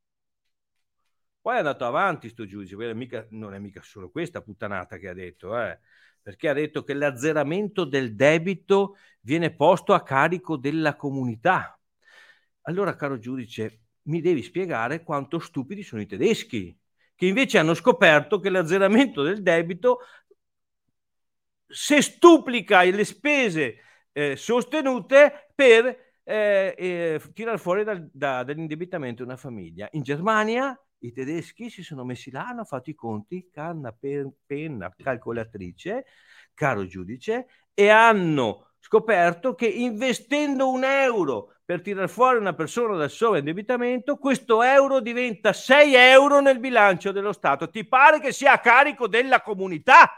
[1.39, 2.76] Poi è andato avanti sto giudice,
[3.30, 5.80] non è mica solo questa puttanata che ha detto, eh
[6.26, 11.80] perché ha detto che l'azzeramento del debito viene posto a carico della comunità.
[12.62, 16.76] Allora, caro giudice, mi devi spiegare quanto stupidi sono i tedeschi,
[17.14, 20.00] che invece hanno scoperto che l'azzeramento del debito
[21.68, 23.76] se stuplica le spese
[24.12, 25.86] eh, sostenute per
[26.24, 29.88] eh, eh, tirare fuori dal, da, dall'indebitamento una famiglia.
[29.92, 34.94] In Germania i tedeschi si sono messi là, hanno fatto i conti, canna, pen, penna,
[34.96, 36.06] calcolatrice,
[36.54, 43.10] caro giudice, e hanno scoperto che investendo un euro per tirare fuori una persona dal
[43.10, 47.70] sovraindebitamento, questo euro diventa 6 euro nel bilancio dello Stato.
[47.70, 50.12] Ti pare che sia a carico della comunità?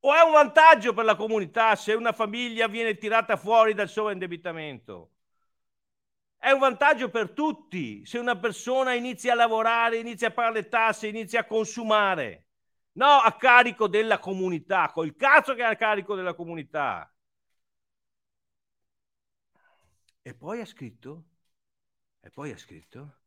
[0.00, 5.10] O è un vantaggio per la comunità se una famiglia viene tirata fuori dal sovraindebitamento?
[6.38, 10.68] È un vantaggio per tutti se una persona inizia a lavorare, inizia a pagare le
[10.68, 12.46] tasse, inizia a consumare.
[12.92, 17.12] No, a carico della comunità, col cazzo che è a carico della comunità.
[20.22, 21.24] E poi ha scritto,
[22.20, 23.20] e poi ha scritto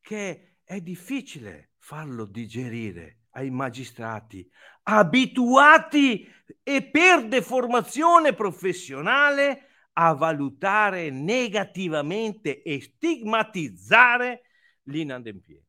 [0.00, 4.48] che è difficile farlo digerire ai magistrati
[4.84, 6.26] abituati
[6.62, 9.67] e per deformazione professionale
[10.00, 14.42] a valutare negativamente e stigmatizzare
[14.84, 15.66] l'inadempiente.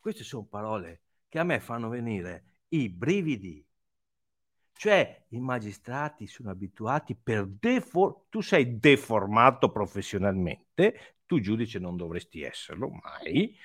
[0.00, 3.64] Queste sono parole che a me fanno venire i brividi.
[4.72, 12.42] Cioè i magistrati sono abituati per defor- tu sei deformato professionalmente, tu giudice non dovresti
[12.42, 13.56] esserlo mai.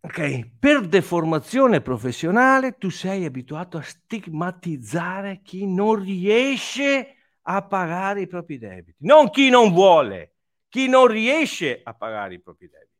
[0.00, 8.26] Ok, per deformazione professionale tu sei abituato a stigmatizzare chi non riesce a pagare i
[8.26, 10.34] propri debiti, non chi non vuole,
[10.68, 12.96] chi non riesce a pagare i propri debiti.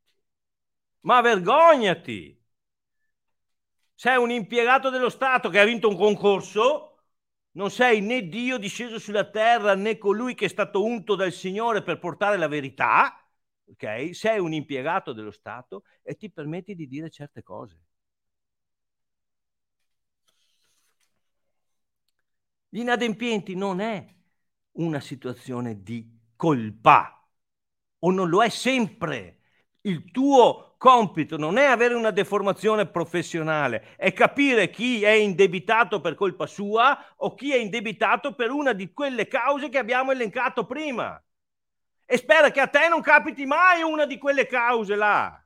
[1.01, 2.37] Ma vergognati!
[3.95, 6.99] sei un impiegato dello Stato che ha vinto un concorso,
[7.53, 11.83] non sei né Dio disceso sulla terra né colui che è stato unto dal Signore
[11.83, 13.28] per portare la verità,
[13.71, 14.15] ok?
[14.15, 17.79] Sei un impiegato dello Stato e ti permetti di dire certe cose.
[22.71, 24.07] Gli inadempienti non è
[24.73, 27.27] una situazione di colpa
[28.01, 29.41] o non lo è sempre.
[29.83, 36.15] Il tuo compito non è avere una deformazione professionale, è capire chi è indebitato per
[36.15, 41.21] colpa sua o chi è indebitato per una di quelle cause che abbiamo elencato prima.
[42.13, 45.41] E spera che a te non capiti mai una di quelle cause là.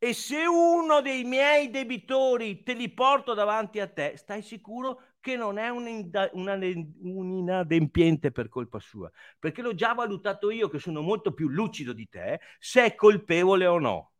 [0.00, 5.36] E se uno dei miei debitori te li porto davanti a te, stai sicuro che
[5.36, 10.68] non è un, inda- una, un inadempiente per colpa sua, perché l'ho già valutato io
[10.68, 14.12] che sono molto più lucido di te se è colpevole o no.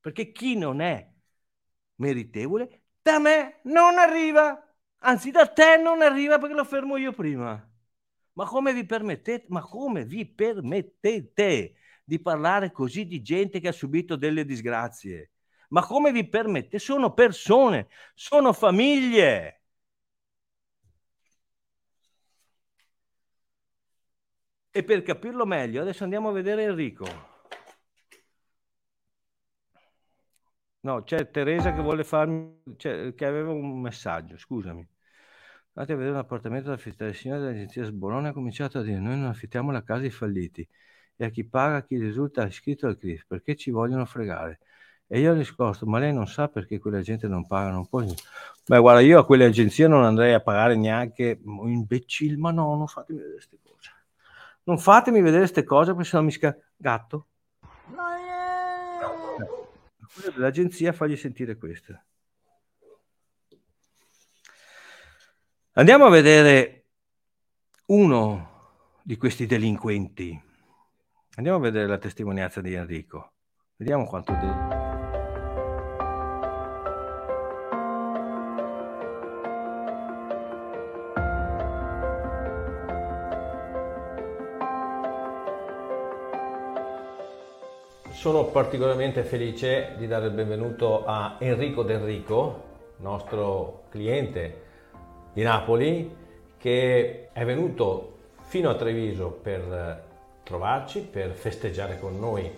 [0.00, 1.08] Perché chi non è
[1.96, 4.67] meritevole da me non arriva,
[4.98, 7.62] anzi da te non arriva perché lo fermo io prima.
[8.34, 9.46] Ma come vi permettete?
[9.48, 15.32] Ma come vi permettete di parlare così di gente che ha subito delle disgrazie?
[15.70, 16.78] Ma come vi permette?
[16.78, 19.62] Sono persone, sono famiglie.
[24.70, 27.27] E per capirlo meglio, adesso andiamo a vedere Enrico.
[30.80, 34.86] No, c'è Teresa che vuole farmi, cioè, che aveva un messaggio, scusami.
[35.74, 37.10] Andate a vedere un appartamento da affittare.
[37.10, 40.66] Il signore dell'agenzia Sbolone ha cominciato a dire: Noi non affittiamo la casa ai falliti
[41.16, 44.60] e a chi paga chi risulta iscritto al CRIF perché ci vogliono fregare.
[45.06, 48.02] E io ho risposto, ma lei non sa perché quella gente non paga, non può...
[48.66, 52.76] Beh, guarda, io a quelle agenzie non andrei a pagare neanche un imbecille, ma no,
[52.76, 53.90] non fatemi vedere queste cose.
[54.64, 56.56] Non fatemi vedere queste cose perché sennò mi sca...
[56.76, 57.26] Gatto.
[60.24, 62.02] Eh, l'agenzia fagli sentire questo.
[65.72, 66.86] Andiamo a vedere
[67.86, 70.42] uno di questi delinquenti.
[71.36, 73.34] Andiamo a vedere la testimonianza di Enrico.
[73.76, 74.32] Vediamo quanto...
[74.32, 74.87] De-
[88.18, 92.62] Sono particolarmente felice di dare il benvenuto a Enrico D'Enrico,
[92.96, 94.62] nostro cliente
[95.32, 96.16] di Napoli,
[96.58, 100.02] che è venuto fino a Treviso per
[100.42, 102.50] trovarci, per festeggiare con noi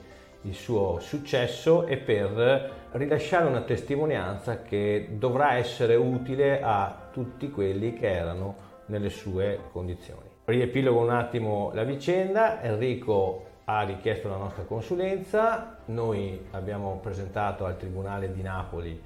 [0.45, 7.93] il suo successo e per rilasciare una testimonianza che dovrà essere utile a tutti quelli
[7.93, 8.55] che erano
[8.87, 10.27] nelle sue condizioni.
[10.47, 17.77] Riepilogo un attimo la vicenda, Enrico ha richiesto la nostra consulenza, noi abbiamo presentato al
[17.77, 19.01] Tribunale di Napoli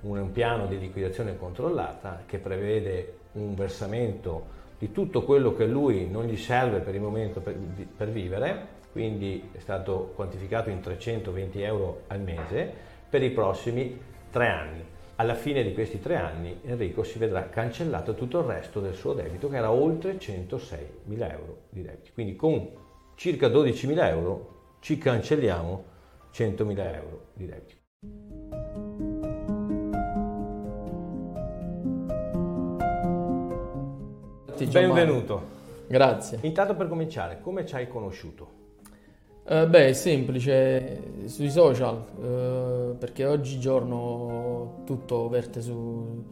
[0.00, 6.24] un piano di liquidazione controllata che prevede un versamento di tutto quello che lui non
[6.24, 7.56] gli serve per il momento per,
[7.96, 12.70] per vivere, quindi è stato quantificato in 320 euro al mese
[13.08, 13.98] per i prossimi
[14.30, 14.84] tre anni.
[15.16, 19.14] Alla fine di questi tre anni Enrico si vedrà cancellato tutto il resto del suo
[19.14, 22.12] debito che era oltre 106 mila euro di debiti.
[22.12, 22.68] Quindi con
[23.16, 25.84] circa 12.000 euro ci cancelliamo
[26.32, 27.74] 100.000 euro di debito.
[34.70, 35.54] Benvenuto.
[35.88, 36.38] Grazie.
[36.42, 38.64] Intanto per cominciare, come ci hai conosciuto?
[39.48, 46.22] Eh, beh, è semplice, sui social, eh, perché oggigiorno tutto verte su,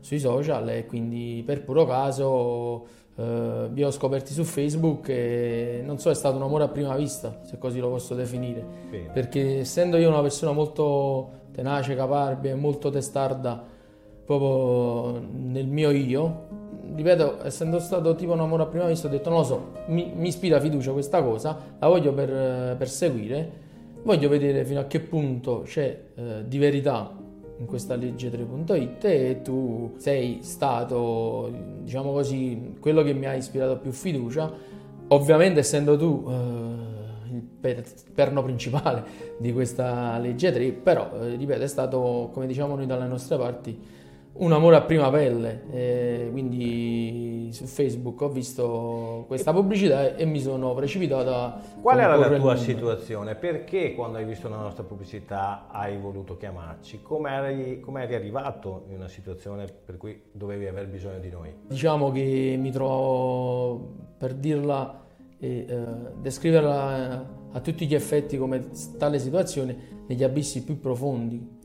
[0.00, 2.86] sui social e quindi per puro caso
[3.16, 6.96] eh, vi ho scoperti su Facebook e non so, è stato un amore a prima
[6.96, 9.10] vista, se così lo posso definire, Bene.
[9.12, 13.62] perché essendo io una persona molto tenace, caparbia e molto testarda
[14.24, 16.46] proprio nel mio io,
[16.94, 20.12] ripeto, essendo stato tipo un amore a prima vista, ho detto non lo so, mi,
[20.14, 23.62] mi ispira fiducia questa cosa, la voglio per, perseguire,
[24.02, 27.22] voglio vedere fino a che punto c'è eh, di verità
[27.58, 31.52] in questa legge 3.it e tu sei stato,
[31.82, 34.52] diciamo così, quello che mi ha ispirato più fiducia,
[35.08, 39.04] ovviamente essendo tu eh, il per- perno principale
[39.38, 43.78] di questa legge 3, però eh, ripeto è stato, come diciamo noi dalle nostre parti,
[44.36, 50.40] un amore a prima pelle, eh, quindi su Facebook ho visto questa pubblicità e mi
[50.40, 53.36] sono precipitato a Qual era la tua situazione?
[53.36, 57.00] Perché quando hai visto la nostra pubblicità hai voluto chiamarci?
[57.00, 61.54] Come eri, eri arrivato in una situazione per cui dovevi aver bisogno di noi?
[61.68, 65.02] Diciamo che mi trovo, per dirla
[65.38, 65.84] e eh,
[66.20, 68.64] descriverla a tutti gli effetti come
[68.98, 71.62] tale situazione, negli abissi più profondi.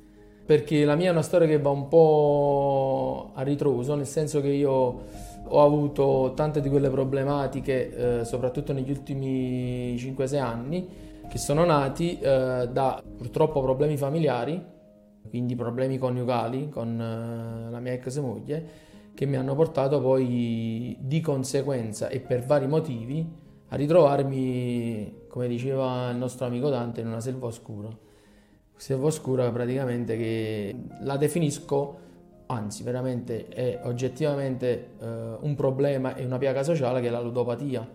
[0.49, 4.47] Perché la mia è una storia che va un po' a ritroso, nel senso che
[4.47, 5.01] io
[5.43, 10.87] ho avuto tante di quelle problematiche, eh, soprattutto negli ultimi 5-6 anni,
[11.29, 14.59] che sono nati eh, da purtroppo problemi familiari,
[15.29, 18.65] quindi problemi coniugali con eh, la mia ex moglie,
[19.13, 23.23] che mi hanno portato poi di conseguenza e per vari motivi
[23.67, 28.07] a ritrovarmi, come diceva il nostro amico Dante, in una selva oscura.
[28.79, 31.97] Selva oscura praticamente che la definisco,
[32.45, 35.05] anzi veramente è oggettivamente eh,
[35.41, 37.85] un problema e una piaga sociale che è la ludopatia.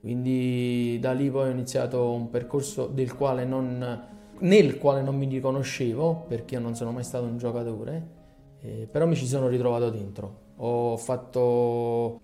[0.00, 4.02] Quindi da lì poi ho iniziato un percorso quale non,
[4.40, 8.06] nel quale non mi riconoscevo perché io non sono mai stato un giocatore,
[8.62, 10.44] eh, però mi ci sono ritrovato dentro.
[10.56, 11.40] Ho fatto,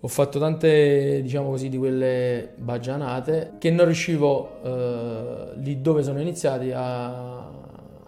[0.01, 6.21] ho fatto tante, diciamo così, di quelle baggianate che non riuscivo eh, lì dove sono
[6.21, 7.62] iniziati a,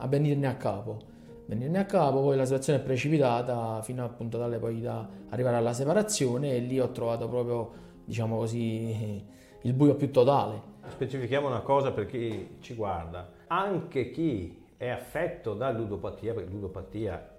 [0.05, 1.13] a venirne a capo.
[1.47, 5.73] Venirne a capo, poi la situazione è precipitata fino appunto tale poi da arrivare alla
[5.73, 7.73] separazione e lì ho trovato proprio,
[8.05, 9.25] diciamo così,
[9.63, 10.73] il buio più totale.
[10.87, 13.31] Specifichiamo una cosa per chi ci guarda.
[13.47, 17.31] Anche chi è affetto da ludopatia, perché ludopatia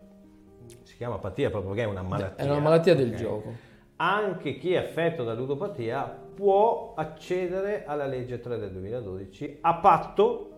[0.82, 2.43] si chiama apatia proprio perché è una malattia.
[2.43, 3.16] È una malattia del ok?
[3.16, 3.53] gioco.
[3.97, 6.03] Anche chi è affetto da ludopatia
[6.34, 10.49] può accedere alla legge 3 del 2012 a patto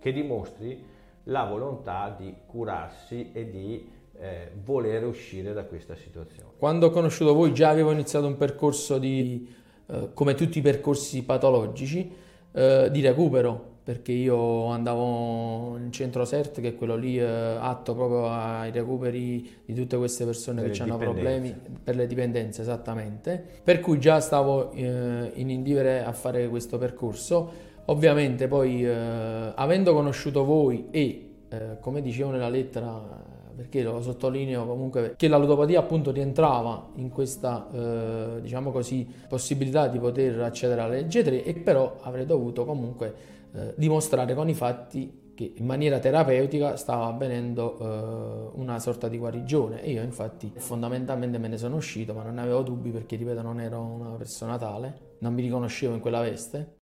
[0.00, 0.92] che dimostri
[1.24, 6.50] la volontà di curarsi e di eh, voler uscire da questa situazione.
[6.56, 9.48] Quando ho conosciuto voi già avevo iniziato un percorso di,
[9.86, 12.10] eh, come tutti i percorsi patologici,
[12.52, 17.94] eh, di recupero, perché io andavo in centro CERT, che è quello lì eh, atto
[17.94, 23.44] proprio ai recuperi di tutte queste persone Per che hanno problemi per le dipendenze, esattamente.
[23.62, 27.72] Per cui già stavo eh, in indivere a fare questo percorso.
[27.86, 33.22] Ovviamente poi, eh, avendo conosciuto voi e, eh, come dicevo nella lettera,
[33.54, 39.86] perché lo sottolineo comunque, che la ludopatia appunto rientrava in questa, eh, diciamo così, possibilità
[39.88, 43.14] di poter accedere alla legge 3 e però avrei dovuto comunque
[43.52, 49.18] eh, dimostrare con i fatti che in maniera terapeutica stava avvenendo eh, una sorta di
[49.18, 53.16] guarigione e io infatti fondamentalmente me ne sono uscito ma non ne avevo dubbi perché
[53.16, 56.82] ripeto non ero una persona tale, non mi riconoscevo in quella veste.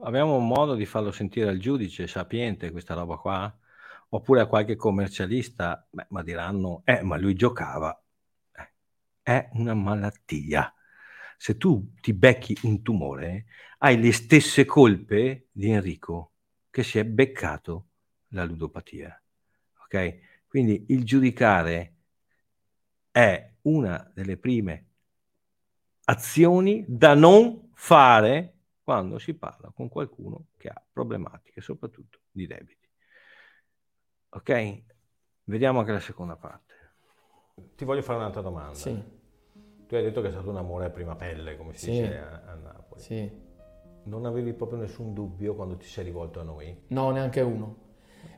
[0.00, 3.58] Abbiamo un modo di farlo sentire al giudice sapiente questa roba qua?
[4.10, 5.84] Oppure a qualche commercialista?
[5.90, 8.00] Beh, ma diranno, eh, ma lui giocava.
[8.52, 8.70] Eh,
[9.22, 10.72] è una malattia.
[11.36, 13.46] Se tu ti becchi un tumore,
[13.78, 16.32] hai le stesse colpe di Enrico
[16.70, 17.86] che si è beccato
[18.28, 19.20] la ludopatia.
[19.82, 20.18] Ok?
[20.46, 21.94] Quindi il giudicare
[23.10, 24.86] è una delle prime
[26.04, 28.57] azioni da non fare
[28.88, 32.88] quando si parla con qualcuno che ha problematiche, soprattutto di debiti.
[34.30, 34.82] Ok?
[35.44, 36.74] Vediamo anche la seconda parte.
[37.76, 38.74] Ti voglio fare un'altra domanda.
[38.74, 39.02] Sì,
[39.86, 41.90] Tu hai detto che è stato un amore a prima pelle, come si Sì.
[41.90, 43.02] dice a, a Napoli.
[43.02, 43.30] sì.
[44.04, 46.74] Non avevi proprio nessun dubbio quando ti sei rivolto a noi?
[46.88, 47.76] No, neanche uno.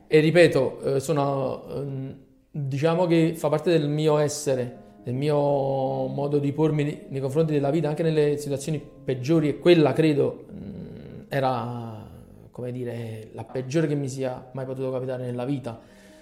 [0.07, 2.17] E ripeto, eh, sono, ehm,
[2.51, 7.71] diciamo che fa parte del mio essere, del mio modo di pormi nei- confronti della
[7.71, 12.07] vita, anche nelle situazioni peggiori, e quella credo mh, era,
[12.51, 15.79] come dire, la peggiore che mi sia mai potuto capitare nella vita.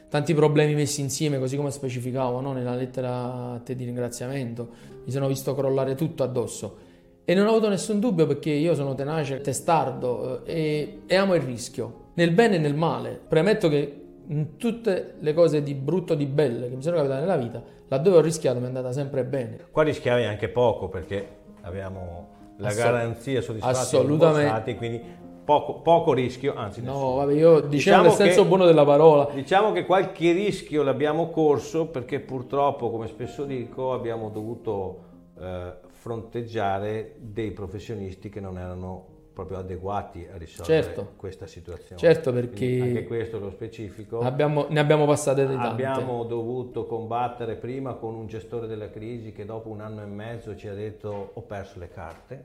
[0.10, 4.68] Tanti problemi messi insieme, così come specificavo no, nella lettera a te di ringraziamento,
[5.06, 6.78] mi sono visto crollare tutto addosso.
[7.26, 11.36] E non ho avuto nessun dubbio perché io sono tenace, testardo eh, e, e amo
[11.36, 13.20] il rischio, nel bene e nel male.
[13.28, 17.38] Premetto che in tutte le cose di brutto, di belle che mi sono capitate nella
[17.38, 19.68] vita, laddove ho rischiato mi è andata sempre bene.
[19.72, 21.28] Qua rischiavi anche poco perché
[21.62, 22.28] abbiamo
[22.58, 24.76] la Assol- garanzia soddisfatti assolutamente.
[24.76, 25.02] quindi
[25.44, 27.16] poco, poco rischio, anzi No, nessuno.
[27.16, 29.28] vabbè, io diciamo, Diciamo nel senso che- buono della parola.
[29.34, 35.08] Diciamo che qualche rischio l'abbiamo corso perché purtroppo, come spesso dico, abbiamo dovuto
[35.42, 39.09] eh, fronteggiare dei professionisti che non erano
[39.40, 41.12] proprio adeguati a risolvere Certo.
[41.16, 42.00] questa situazione.
[42.02, 44.20] Certo, Quindi perché anche questo lo specifico.
[44.20, 45.68] Abbiamo- ne abbiamo passate di tante.
[45.86, 50.56] Abbiamo dovuto combattere prima con un gestore della crisi che dopo un anno e mezzo
[50.56, 52.44] ci ha detto ho perso le carte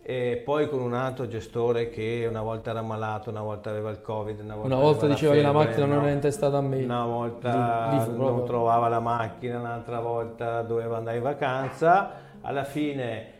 [0.00, 4.00] e poi con un altro gestore che una volta era malato, una volta aveva il
[4.00, 6.02] covid, una volta, Una volta diceva che la macchina non no.
[6.04, 6.82] era intestata a me.
[6.84, 12.26] Una volta Lì- non trovava la macchina, un'altra volta doveva andare in vacanza.
[12.40, 13.32] Alla fine,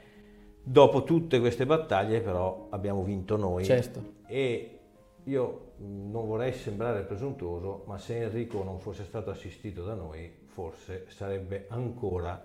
[0.71, 3.65] dopo tutte queste battaglie, però abbiamo vinto noi.
[3.65, 4.03] Certo.
[4.27, 4.79] E
[5.25, 11.07] io non vorrei sembrare presuntuoso, ma se Enrico non fosse stato assistito da noi, forse
[11.09, 12.45] sarebbe ancora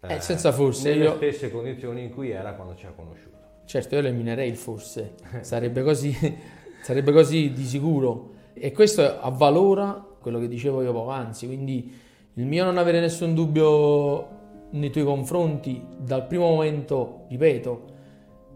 [0.00, 3.36] Eh, senza forse, nelle io- stesse condizioni in cui era quando ci ha conosciuto.
[3.64, 6.14] Certo, io eliminerei il forse, sarebbe così,
[6.82, 8.36] sarebbe così di sicuro.
[8.54, 11.92] E questo avvalora quello che dicevo io poc'anzi, quindi
[12.34, 14.36] il mio non avere nessun dubbio
[14.70, 17.96] nei tuoi confronti dal primo momento, ripeto,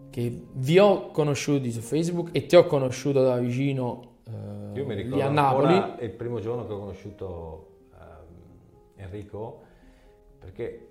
[0.09, 4.93] che vi ho conosciuti su Facebook e ti ho conosciuto da vicino eh, Io mi
[4.95, 6.03] ricordo a Napoli.
[6.03, 9.61] il primo giorno che ho conosciuto ehm, Enrico,
[10.39, 10.87] perché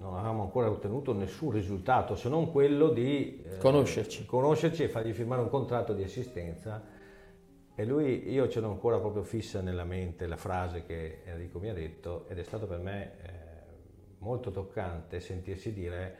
[0.00, 4.26] non avevamo ancora ottenuto nessun risultato se non quello di eh, Conoscerci.
[4.26, 6.80] conoscerci e fargli firmare un contratto di assistenza.
[7.74, 11.68] E lui, io ce l'ho ancora proprio fissa nella mente la frase che Enrico mi
[11.68, 13.47] ha detto ed è stato per me eh,
[14.18, 16.14] molto toccante sentirsi dire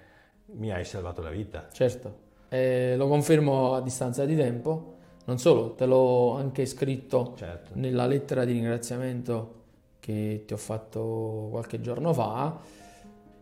[0.53, 1.69] mi hai salvato la vita.
[1.73, 4.95] Certo, Eh, lo confermo a distanza di tempo,
[5.27, 7.73] non solo, te l'ho anche scritto Certo.
[7.75, 9.55] nella lettera di ringraziamento
[10.01, 12.59] che ti ho fatto qualche giorno fa.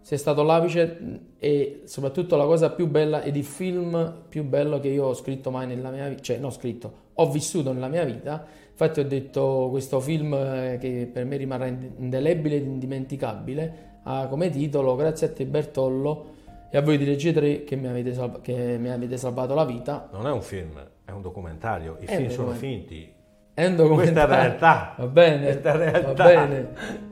[0.00, 4.88] Sei stato l'apice e soprattutto la cosa più bella ed il film più bello che
[4.88, 8.04] io ho scritto mai nella mia vita, cioè non ho scritto, ho vissuto nella mia
[8.04, 8.44] vita.
[8.70, 14.26] Infatti ho detto questo film eh, che per me rimarrà ind- indelebile ed indimenticabile ha
[14.28, 16.34] come titolo Grazie a te Bertollo
[16.70, 19.64] e a voi di Regia 3 che mi avete, salva- che mi avete salvato la
[19.64, 20.09] vita.
[20.12, 21.96] Non è un film, è un documentario.
[22.00, 23.12] I È film sono finti.
[23.54, 24.26] È un documentario.
[24.26, 24.94] Questa è realtà.
[24.98, 26.12] Va bene, Questa realtà.
[26.12, 26.68] va bene.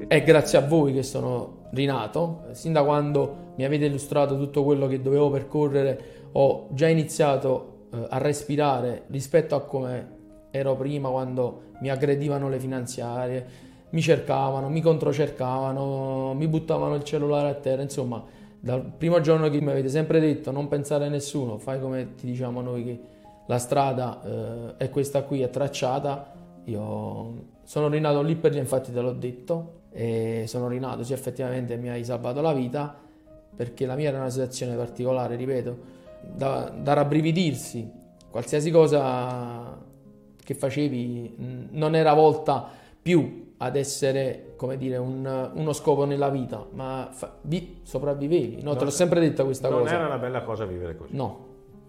[0.08, 2.44] È grazie a voi che sono rinato.
[2.52, 6.00] Sin da quando mi avete illustrato tutto quello che dovevo percorrere,
[6.32, 10.12] ho già iniziato eh, a respirare rispetto a come
[10.50, 13.46] ero prima quando mi aggredivano le finanziarie,
[13.94, 18.22] mi cercavano, mi controcercavano, mi buttavano il cellulare a terra, insomma,
[18.58, 22.26] dal primo giorno che mi avete sempre detto non pensare a nessuno, fai come ti
[22.26, 23.00] diciamo noi che
[23.46, 26.32] la strada eh, è questa qui, è tracciata,
[26.64, 31.76] io sono rinato lì per lì, infatti te l'ho detto, e sono rinato, sì effettivamente
[31.76, 32.96] mi hai salvato la vita,
[33.54, 35.76] perché la mia era una situazione particolare, ripeto,
[36.34, 37.88] da, da rabbrividirsi,
[38.28, 39.78] qualsiasi cosa
[40.42, 42.68] che facevi non era volta
[43.00, 48.76] più ad essere, come dire, un- uno scopo nella vita, ma fa- vi- sopravvivevi, no?
[48.76, 49.94] Te l'ho sempre detta questa non cosa.
[49.94, 51.16] era una bella cosa vivere così.
[51.16, 51.46] No,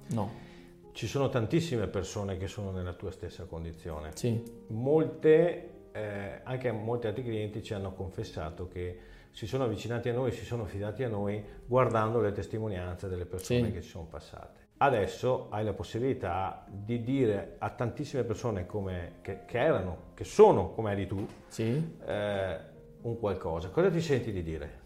[0.08, 0.44] no,
[0.94, 4.12] Ci sono tantissime persone che sono nella tua stessa condizione.
[4.14, 8.98] sì, Molte, eh, anche molti altri clienti ci hanno confessato che
[9.32, 13.66] si sono avvicinati a noi, si sono fidati a noi guardando le testimonianze delle persone
[13.66, 13.72] Sì.
[13.74, 14.65] che ci sono passate.
[14.78, 20.72] Adesso hai la possibilità di dire a tantissime persone come, che, che erano, che sono
[20.72, 21.96] come eri tu, sì.
[22.06, 22.58] eh,
[23.02, 23.70] un qualcosa.
[23.70, 24.84] Cosa ti senti di dire?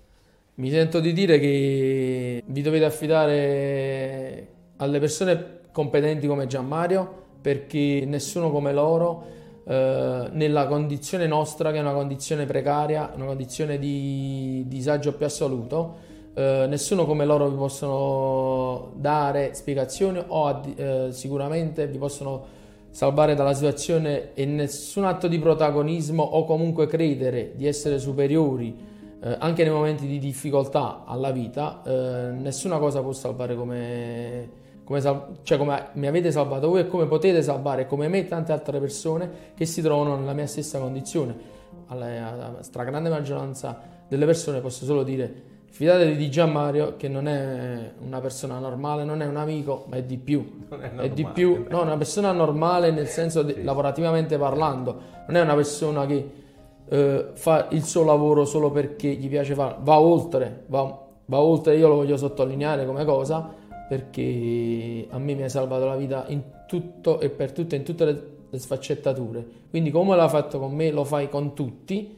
[0.56, 8.52] Mi sento di dire che vi dovete affidare alle persone competenti come Gianmario perché nessuno
[8.52, 15.14] come loro eh, nella condizione nostra che è una condizione precaria, una condizione di disagio
[15.14, 15.98] più assoluto,
[16.40, 22.58] eh, nessuno come loro vi possono dare spiegazioni o addi- eh, sicuramente vi possono
[22.92, 28.74] salvare dalla situazione e nessun atto di protagonismo o comunque credere di essere superiori
[29.22, 34.50] eh, anche nei momenti di difficoltà alla vita, eh, nessuna cosa può salvare come,
[34.86, 38.28] come, sal- cioè come mi avete salvato voi e come potete salvare come me e
[38.28, 41.58] tante altre persone che si trovano nella mia stessa condizione.
[41.88, 43.78] Alla, alla stragrande maggioranza
[44.08, 49.22] delle persone posso solo dire fidatevi di Gianmario che non è una persona normale, non
[49.22, 50.66] è un amico, ma è di più.
[50.70, 55.38] Non è È di più, no, una persona normale nel senso di- lavorativamente parlando, non
[55.38, 56.32] è una persona che
[56.88, 61.78] eh, fa il suo lavoro solo perché gli piace fare, va oltre, va, va oltre,
[61.78, 63.54] io lo voglio sottolineare come cosa,
[63.88, 68.06] perché a me mi ha salvato la vita in tutto e per tutto, in tutte
[68.06, 69.46] le le sfaccettature.
[69.70, 72.18] Quindi come l'ha fatto con me, lo fai con tutti.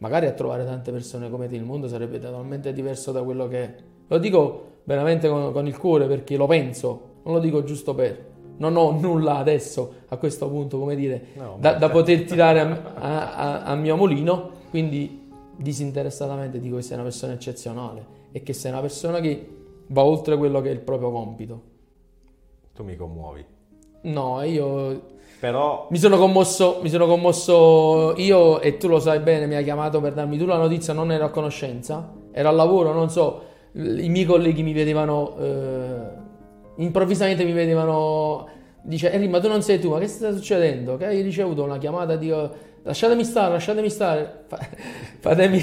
[0.00, 3.62] Magari a trovare tante persone come te, il mondo sarebbe totalmente diverso da quello che
[3.62, 3.74] è.
[4.08, 8.28] Lo dico veramente con, con il cuore perché lo penso, non lo dico giusto per.
[8.56, 12.92] Non ho nulla adesso a questo punto, come dire, no, da, da, poter tirare a,
[12.94, 14.50] a, a, a mio mulino.
[14.70, 19.48] Quindi disinteressatamente dico che sei una persona eccezionale e che sei una persona che
[19.88, 21.62] va oltre quello che è il proprio compito.
[22.74, 23.44] Tu mi commuovi.
[24.02, 25.86] No, io però...
[25.90, 29.98] Mi sono, commosso, mi sono commosso io e tu lo sai bene, mi hai chiamato
[29.98, 34.08] per darmi tu la notizia, non ero a conoscenza, ero al lavoro, non so, i
[34.10, 35.98] miei colleghi mi vedevano, eh,
[36.76, 38.48] improvvisamente mi vedevano,
[38.82, 40.98] dice Enrico ma tu non sei tu, ma che sta succedendo?
[40.98, 44.44] Che hai ricevuto una chiamata, dico lasciatemi stare, lasciatemi stare,
[45.20, 45.58] fatemi,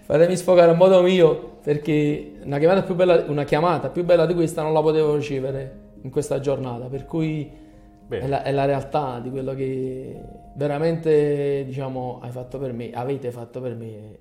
[0.00, 4.62] fatemi sfogare a modo mio, perché una chiamata, bella, una chiamata più bella di questa
[4.62, 7.59] non la potevo ricevere in questa giornata, per cui
[8.18, 10.20] è la, è la, realtà di quello che
[10.54, 14.18] veramente diciamo hai fatto per me, avete fatto per me.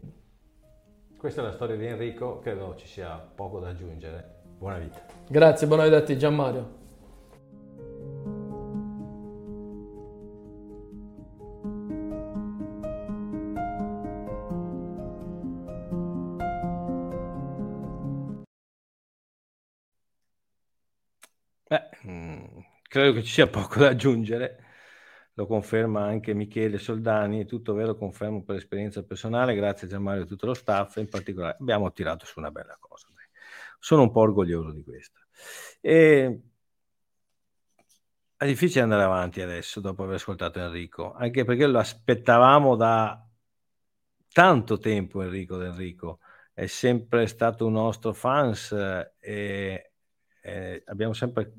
[1.18, 4.38] Questa è la storia di Enrico, credo ci sia poco da aggiungere.
[4.58, 5.02] Buona vita.
[5.28, 6.79] Grazie, buona vita a te Gianmario.
[22.90, 24.66] Credo che ci sia poco da aggiungere,
[25.34, 30.22] lo conferma anche Michele Soldani, è tutto vero, confermo per esperienza personale, grazie a Gianmario
[30.22, 33.08] e a tutto lo staff, in particolare abbiamo tirato su una bella cosa.
[33.80, 35.20] Sono un po' orgoglioso di questo.
[35.80, 36.42] E...
[38.36, 43.26] È difficile andare avanti adesso dopo aver ascoltato Enrico, anche perché lo aspettavamo da
[44.32, 46.20] tanto tempo Enrico Enrico,
[46.54, 48.72] è sempre stato un nostro fans
[49.20, 49.92] e,
[50.42, 51.54] e abbiamo sempre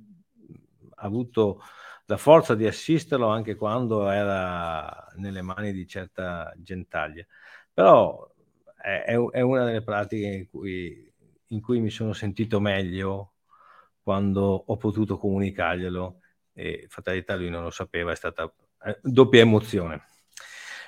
[1.00, 1.62] avuto
[2.06, 7.24] la forza di assisterlo anche quando era nelle mani di certa gentaglia.
[7.72, 8.28] Però
[8.76, 11.12] è, è una delle pratiche in cui,
[11.48, 13.34] in cui, mi sono sentito meglio
[14.02, 16.20] quando ho potuto comunicarglielo
[16.54, 18.52] e fatalità lui non lo sapeva, è stata
[18.84, 20.02] eh, doppia emozione.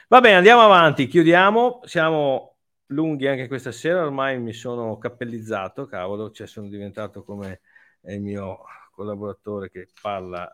[0.09, 2.57] Va bene, andiamo avanti, chiudiamo, siamo
[2.87, 7.61] lunghi anche questa sera, ormai mi sono cappellizzato, cavolo, cioè sono diventato come
[8.03, 10.49] il mio collaboratore che parla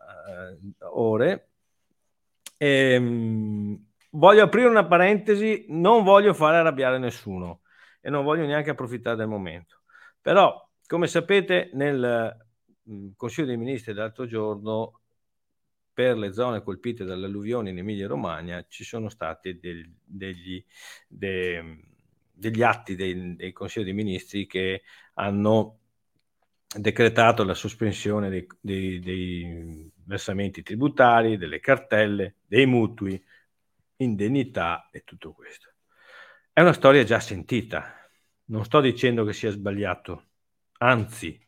[0.51, 1.49] uh, ore.
[2.57, 7.61] E, um, voglio aprire una parentesi, non voglio fare arrabbiare nessuno
[8.01, 9.81] e non voglio neanche approfittare del momento.
[10.21, 12.35] Però, come sapete, nel
[12.83, 15.01] um, Consiglio dei Ministri dell'altro giorno
[15.99, 20.63] per le zone colpite dalle alluvioni in Emilia-Romagna ci sono stati del, degli,
[21.05, 21.77] de,
[22.31, 24.83] degli, atti dei, dei Consigli dei Ministri che
[25.15, 25.78] hanno
[26.77, 33.21] decretato la sospensione dei, dei, dei, versamenti tributari, delle cartelle, dei mutui,
[33.97, 35.73] indennità e tutto questo.
[36.53, 37.93] È una storia già sentita,
[38.45, 40.25] non sto dicendo che sia sbagliato,
[40.79, 41.39] anzi,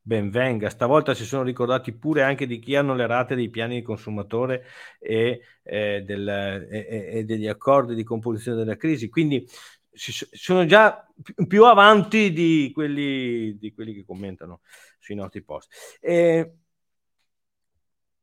[0.00, 3.76] ben venga, stavolta si sono ricordati pure anche di chi hanno le rate dei piani
[3.76, 4.64] di consumatore
[4.98, 9.46] e, eh, del, e, e degli accordi di composizione della crisi, quindi
[9.94, 11.06] sono già
[11.46, 14.60] più avanti di quelli, di quelli che commentano
[14.98, 15.98] sui nostri post.
[16.00, 16.56] E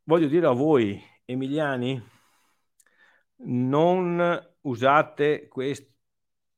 [0.04, 2.02] voglio dire a voi, emiliani,
[3.44, 5.88] non usate queste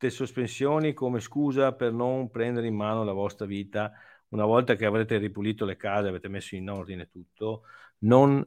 [0.09, 3.91] sospensioni come scusa per non prendere in mano la vostra vita
[4.29, 7.63] una volta che avrete ripulito le case, avete messo in ordine tutto,
[7.99, 8.45] non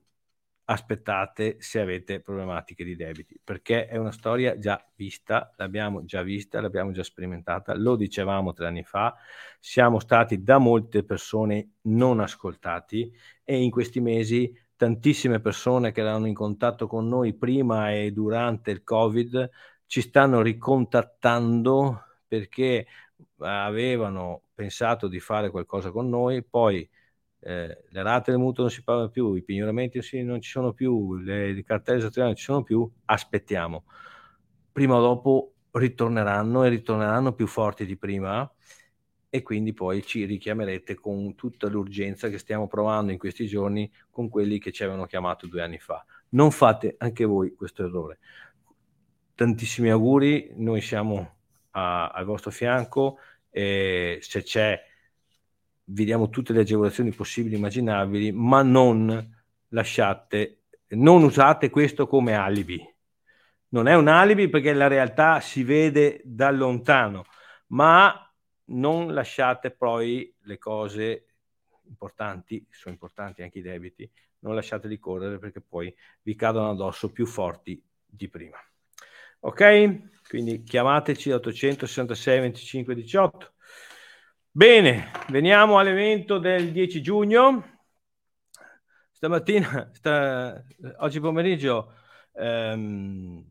[0.68, 6.60] aspettate se avete problematiche di debiti, perché è una storia già vista, l'abbiamo già vista,
[6.60, 9.14] l'abbiamo già sperimentata, lo dicevamo tre anni fa,
[9.60, 13.12] siamo stati da molte persone non ascoltati
[13.44, 18.70] e in questi mesi tantissime persone che erano in contatto con noi prima e durante
[18.72, 19.50] il Covid
[19.86, 22.86] ci stanno ricontattando perché
[23.38, 26.88] avevano pensato di fare qualcosa con noi, poi
[27.46, 31.14] eh, le rate del mutuo non si pagano più, i pignoramenti non ci sono più,
[31.14, 33.84] le, le cartelle esattoriali non ci sono più, aspettiamo.
[34.72, 38.50] Prima o dopo ritorneranno e ritorneranno più forti di prima
[39.28, 44.28] e quindi poi ci richiamerete con tutta l'urgenza che stiamo provando in questi giorni con
[44.28, 46.04] quelli che ci avevano chiamato due anni fa.
[46.30, 48.18] Non fate anche voi questo errore.
[49.36, 51.36] Tantissimi auguri, noi siamo
[51.70, 53.18] a, al vostro fianco
[53.50, 54.94] e se c'è
[55.88, 59.34] vi diamo tutte le agevolazioni possibili e immaginabili, ma non
[59.68, 62.82] lasciate, non usate questo come alibi.
[63.68, 67.24] Non è un alibi perché la realtà si vede da lontano,
[67.68, 68.20] ma
[68.66, 71.26] non lasciate poi le cose
[71.88, 74.10] importanti, sono importanti anche i debiti,
[74.40, 78.58] non lasciateli correre perché poi vi cadono addosso più forti di prima.
[79.40, 80.24] Ok?
[80.28, 83.54] Quindi chiamateci 866 25 18.
[84.56, 87.62] Bene, veniamo all'evento del 10 giugno.
[89.12, 90.64] Stamattina, sta,
[91.00, 91.92] oggi pomeriggio,
[92.32, 93.44] ehm,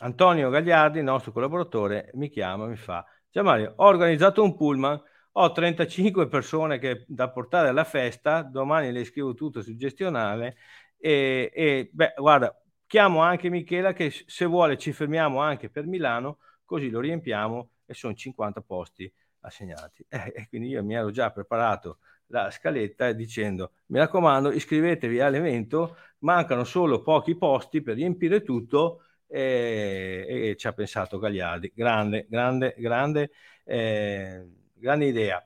[0.00, 4.98] Antonio Gagliardi, nostro collaboratore, mi chiama, mi fa, ciao Mario, ho organizzato un pullman,
[5.32, 10.56] ho 35 persone che, da portare alla festa, domani le scrivo tutto sul gestionale
[10.96, 16.38] e, e beh, guarda, chiamo anche Michela che se vuole ci fermiamo anche per Milano,
[16.64, 19.12] così lo riempiamo e sono 50 posti
[19.46, 20.04] assegnati.
[20.10, 26.64] Eh, quindi io mi ero già preparato la scaletta dicendo mi raccomando iscrivetevi all'evento, mancano
[26.64, 31.72] solo pochi posti per riempire tutto e, e ci ha pensato Gagliardi.
[31.74, 33.30] Grande, grande, grande,
[33.64, 35.44] eh, grande idea.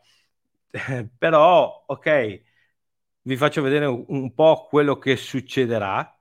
[1.18, 2.42] Però, ok,
[3.22, 6.19] vi faccio vedere un, un po' quello che succederà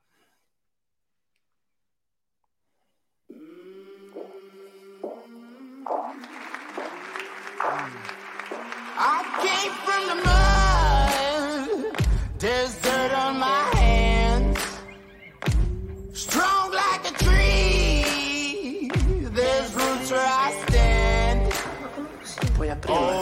[22.82, 23.19] criollas.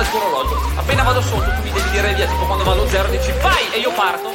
[0.00, 0.60] Il tuo orologio.
[0.76, 3.72] Appena vado sotto tu mi devi dire via, tipo quando vado zero dici vai!
[3.74, 4.30] E io parto.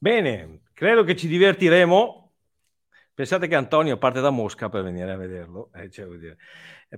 [0.00, 2.17] Bene, credo che ci divertiremo
[3.18, 6.36] Pensate che Antonio parte da Mosca per venire a vederlo, eh, cioè, dire,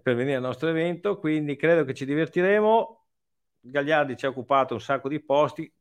[0.02, 3.06] per venire al nostro evento, quindi credo che ci divertiremo.
[3.60, 5.72] Gagliardi ci ha occupato un sacco di posti,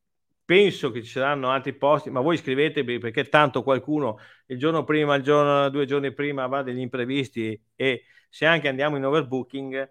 [0.46, 5.16] penso che ci saranno altri posti, ma voi iscrivetevi perché tanto qualcuno il giorno prima,
[5.16, 9.90] il giorno, due giorni prima va degli imprevisti e se anche andiamo in overbooking,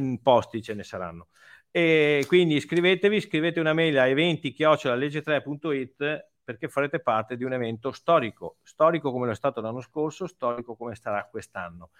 [0.00, 1.30] mm, posti ce ne saranno.
[1.72, 8.56] E quindi iscrivetevi, scrivete una mail a eventi-legge3.it perché farete parte di un evento storico,
[8.62, 11.90] storico come lo è stato l'anno scorso, storico come sarà quest'anno.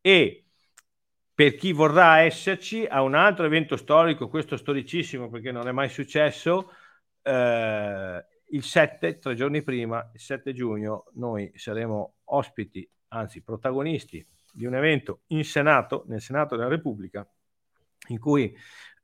[0.00, 0.46] E
[1.34, 5.90] per chi vorrà esserci a un altro evento storico, questo storicissimo perché non è mai
[5.90, 6.72] successo,
[7.20, 14.64] eh, il 7, tre giorni prima, il 7 giugno, noi saremo ospiti, anzi protagonisti di
[14.64, 17.28] un evento in Senato, nel Senato della Repubblica,
[18.06, 18.56] in cui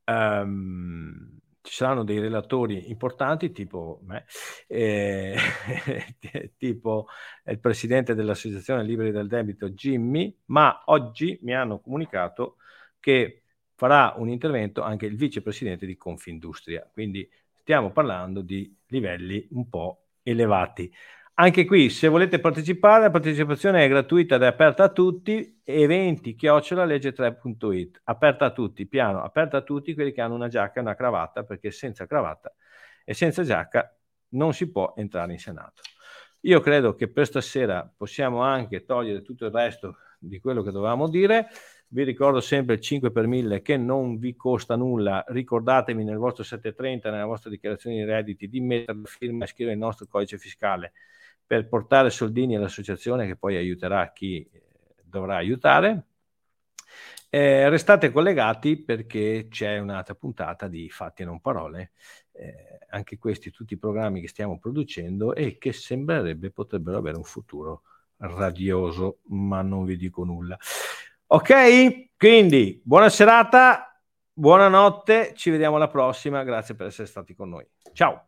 [0.03, 4.25] ehm, ci saranno dei relatori importanti tipo me,
[4.67, 5.35] eh,
[6.57, 7.07] tipo
[7.45, 12.57] il presidente dell'Associazione Liberi del Debito Jimmy, ma oggi mi hanno comunicato
[12.99, 13.41] che
[13.73, 17.27] farà un intervento anche il vicepresidente di Confindustria, quindi
[17.61, 20.91] stiamo parlando di livelli un po' elevati.
[21.37, 25.59] Anche qui, se volete partecipare, la partecipazione è gratuita ed è aperta a tutti.
[25.65, 27.99] Eventi chiocciola legge3.it.
[28.05, 31.43] Aperta a tutti, piano, aperta a tutti quelli che hanno una giacca e una cravatta,
[31.43, 32.53] perché senza cravatta
[33.03, 33.93] e senza giacca
[34.29, 35.81] non si può entrare in Senato.
[36.41, 41.09] Io credo che per stasera possiamo anche togliere tutto il resto di quello che dovevamo
[41.09, 41.47] dire.
[41.89, 45.21] Vi ricordo sempre il 5 per 1000 che non vi costa nulla.
[45.27, 49.75] Ricordatevi nel vostro 730, nella vostra dichiarazione di redditi, di mettere la firma e scrivere
[49.75, 50.93] il nostro codice fiscale
[51.45, 54.63] per portare soldini all'associazione che poi aiuterà chi eh,
[55.03, 56.05] dovrà aiutare.
[57.29, 61.91] Eh, restate collegati perché c'è un'altra puntata di Fatti e non parole,
[62.31, 67.23] eh, anche questi tutti i programmi che stiamo producendo e che sembrerebbe potrebbero avere un
[67.23, 67.81] futuro
[68.17, 70.57] radioso, ma non vi dico nulla.
[71.27, 77.67] Ok, quindi buona serata, buonanotte, ci vediamo alla prossima, grazie per essere stati con noi.
[77.93, 78.27] Ciao.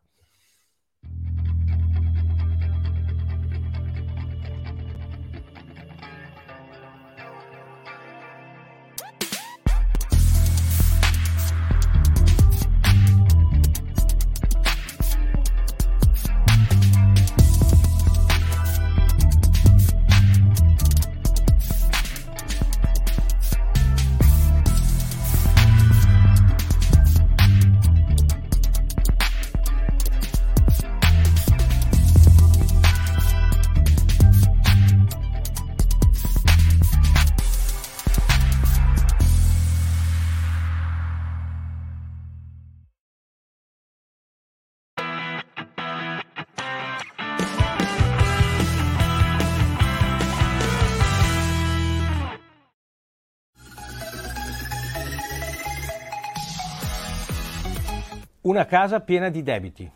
[58.47, 59.91] Una casa piena di debiti.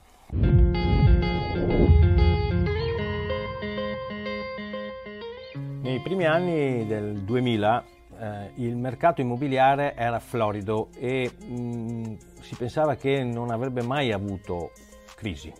[5.81, 7.83] Nei primi anni del 2000
[8.19, 14.11] eh, il mercato immobiliare era florido e mh, mm, si pensava che non avrebbe mai
[14.11, 14.71] avuto
[15.15, 15.53] crisi.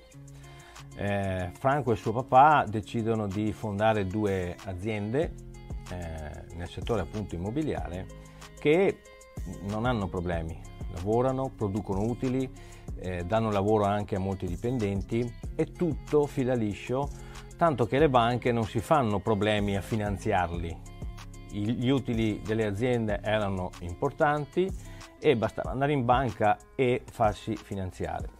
[0.97, 5.33] Eh, Franco e suo papà decidono di fondare due aziende
[5.91, 8.05] eh, nel settore appunto immobiliare
[8.59, 8.97] che
[9.69, 10.59] non hanno problemi,
[10.93, 12.49] lavorano, producono utili,
[12.99, 17.09] eh, danno lavoro anche a molti dipendenti e tutto fila liscio,
[17.57, 20.89] tanto che le banche non si fanno problemi a finanziarli.
[21.51, 24.69] Gli utili delle aziende erano importanti
[25.19, 28.39] e bastava andare in banca e farsi finanziare.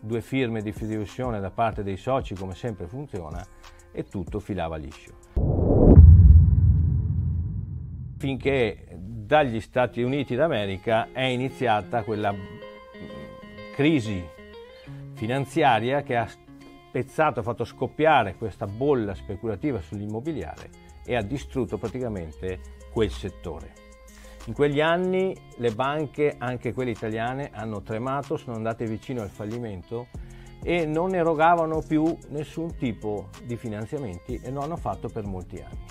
[0.00, 3.44] Due firme di fideiussione da parte dei soci come sempre funziona
[3.92, 5.12] e tutto filava liscio.
[8.16, 8.96] Finché
[9.28, 12.34] dagli Stati Uniti d'America è iniziata quella
[13.78, 14.26] crisi
[15.14, 20.68] finanziaria che ha spezzato, ha fatto scoppiare questa bolla speculativa sull'immobiliare
[21.04, 22.58] e ha distrutto praticamente
[22.92, 23.72] quel settore.
[24.46, 30.08] In quegli anni le banche, anche quelle italiane, hanno tremato, sono andate vicino al fallimento
[30.60, 35.84] e non erogavano più nessun tipo di finanziamenti e lo hanno fatto per molti anni.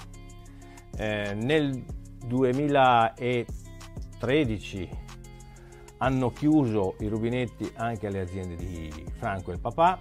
[0.97, 1.85] Eh, nel
[2.25, 5.05] 2013
[5.97, 9.99] hanno chiuso i rubinetti anche alle aziende di Franco e il papà,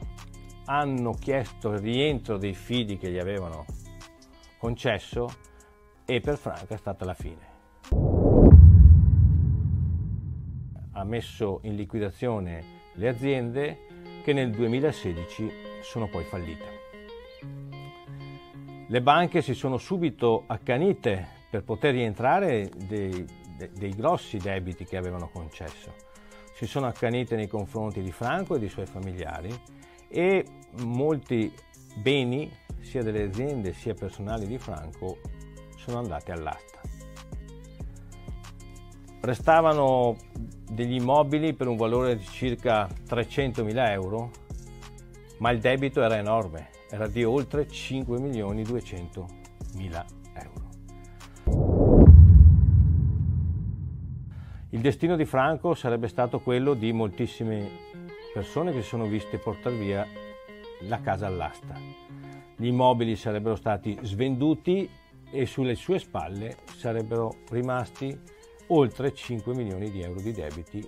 [0.66, 3.64] hanno chiesto il rientro dei fidi che gli avevano
[4.58, 5.28] concesso
[6.04, 7.54] e per Franco è stata la fine.
[10.92, 13.78] Ha messo in liquidazione le aziende
[14.22, 15.50] che nel 2016
[15.82, 16.84] sono poi fallite.
[18.88, 23.24] Le banche si sono subito accanite per poter rientrare dei,
[23.56, 25.94] dei, dei grossi debiti che avevano concesso.
[26.54, 29.54] Si sono accanite nei confronti di Franco e dei suoi familiari
[30.08, 30.44] e
[30.82, 31.52] molti
[31.96, 32.50] beni,
[32.80, 35.18] sia delle aziende sia personali di Franco,
[35.76, 36.80] sono andati all'asta.
[39.20, 40.16] Restavano
[40.70, 44.30] degli immobili per un valore di circa 300.000 euro,
[45.38, 49.26] ma il debito era enorme, era di oltre 5 milioni 200
[49.74, 50.15] mila
[54.76, 57.66] Il destino di Franco sarebbe stato quello di moltissime
[58.34, 60.06] persone che si sono viste portare via
[60.80, 61.80] la casa all'asta.
[62.54, 64.86] Gli immobili sarebbero stati svenduti
[65.30, 68.14] e sulle sue spalle sarebbero rimasti
[68.66, 70.86] oltre 5 milioni di euro di debiti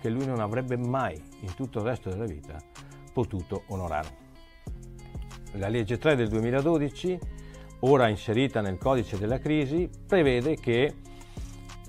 [0.00, 2.56] che lui non avrebbe mai in tutto il resto della vita
[3.12, 4.16] potuto onorare.
[5.54, 7.18] La legge 3 del 2012,
[7.80, 10.94] ora inserita nel codice della crisi, prevede che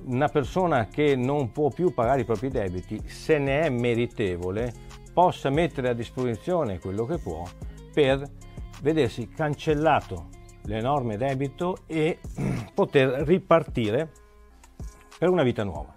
[0.05, 4.73] una persona che non può più pagare i propri debiti, se ne è meritevole,
[5.13, 7.43] possa mettere a disposizione quello che può
[7.93, 8.23] per
[8.81, 10.27] vedersi cancellato
[10.63, 12.19] l'enorme debito e
[12.73, 14.11] poter ripartire
[15.17, 15.93] per una vita nuova.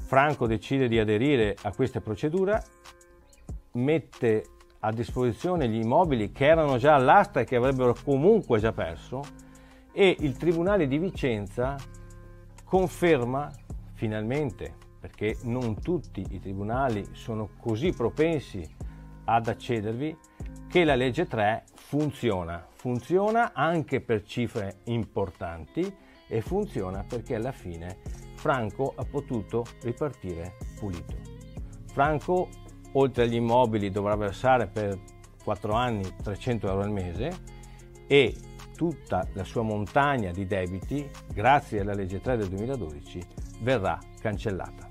[0.00, 2.62] Franco decide di aderire a questa procedura,
[3.72, 4.44] mette
[4.80, 9.22] a disposizione gli immobili che erano già all'asta e che avrebbero comunque già perso
[9.92, 11.76] e il Tribunale di Vicenza
[12.72, 13.50] conferma
[13.92, 18.66] finalmente, perché non tutti i tribunali sono così propensi
[19.24, 20.16] ad accedervi,
[20.70, 22.66] che la legge 3 funziona.
[22.70, 25.94] Funziona anche per cifre importanti
[26.26, 27.98] e funziona perché alla fine
[28.36, 31.16] Franco ha potuto ripartire pulito.
[31.92, 32.48] Franco,
[32.92, 34.98] oltre agli immobili, dovrà versare per
[35.44, 37.30] 4 anni 300 euro al mese
[38.06, 38.34] e
[38.82, 43.20] tutta la sua montagna di debiti, grazie alla legge 3 del 2012,
[43.60, 44.90] verrà cancellata.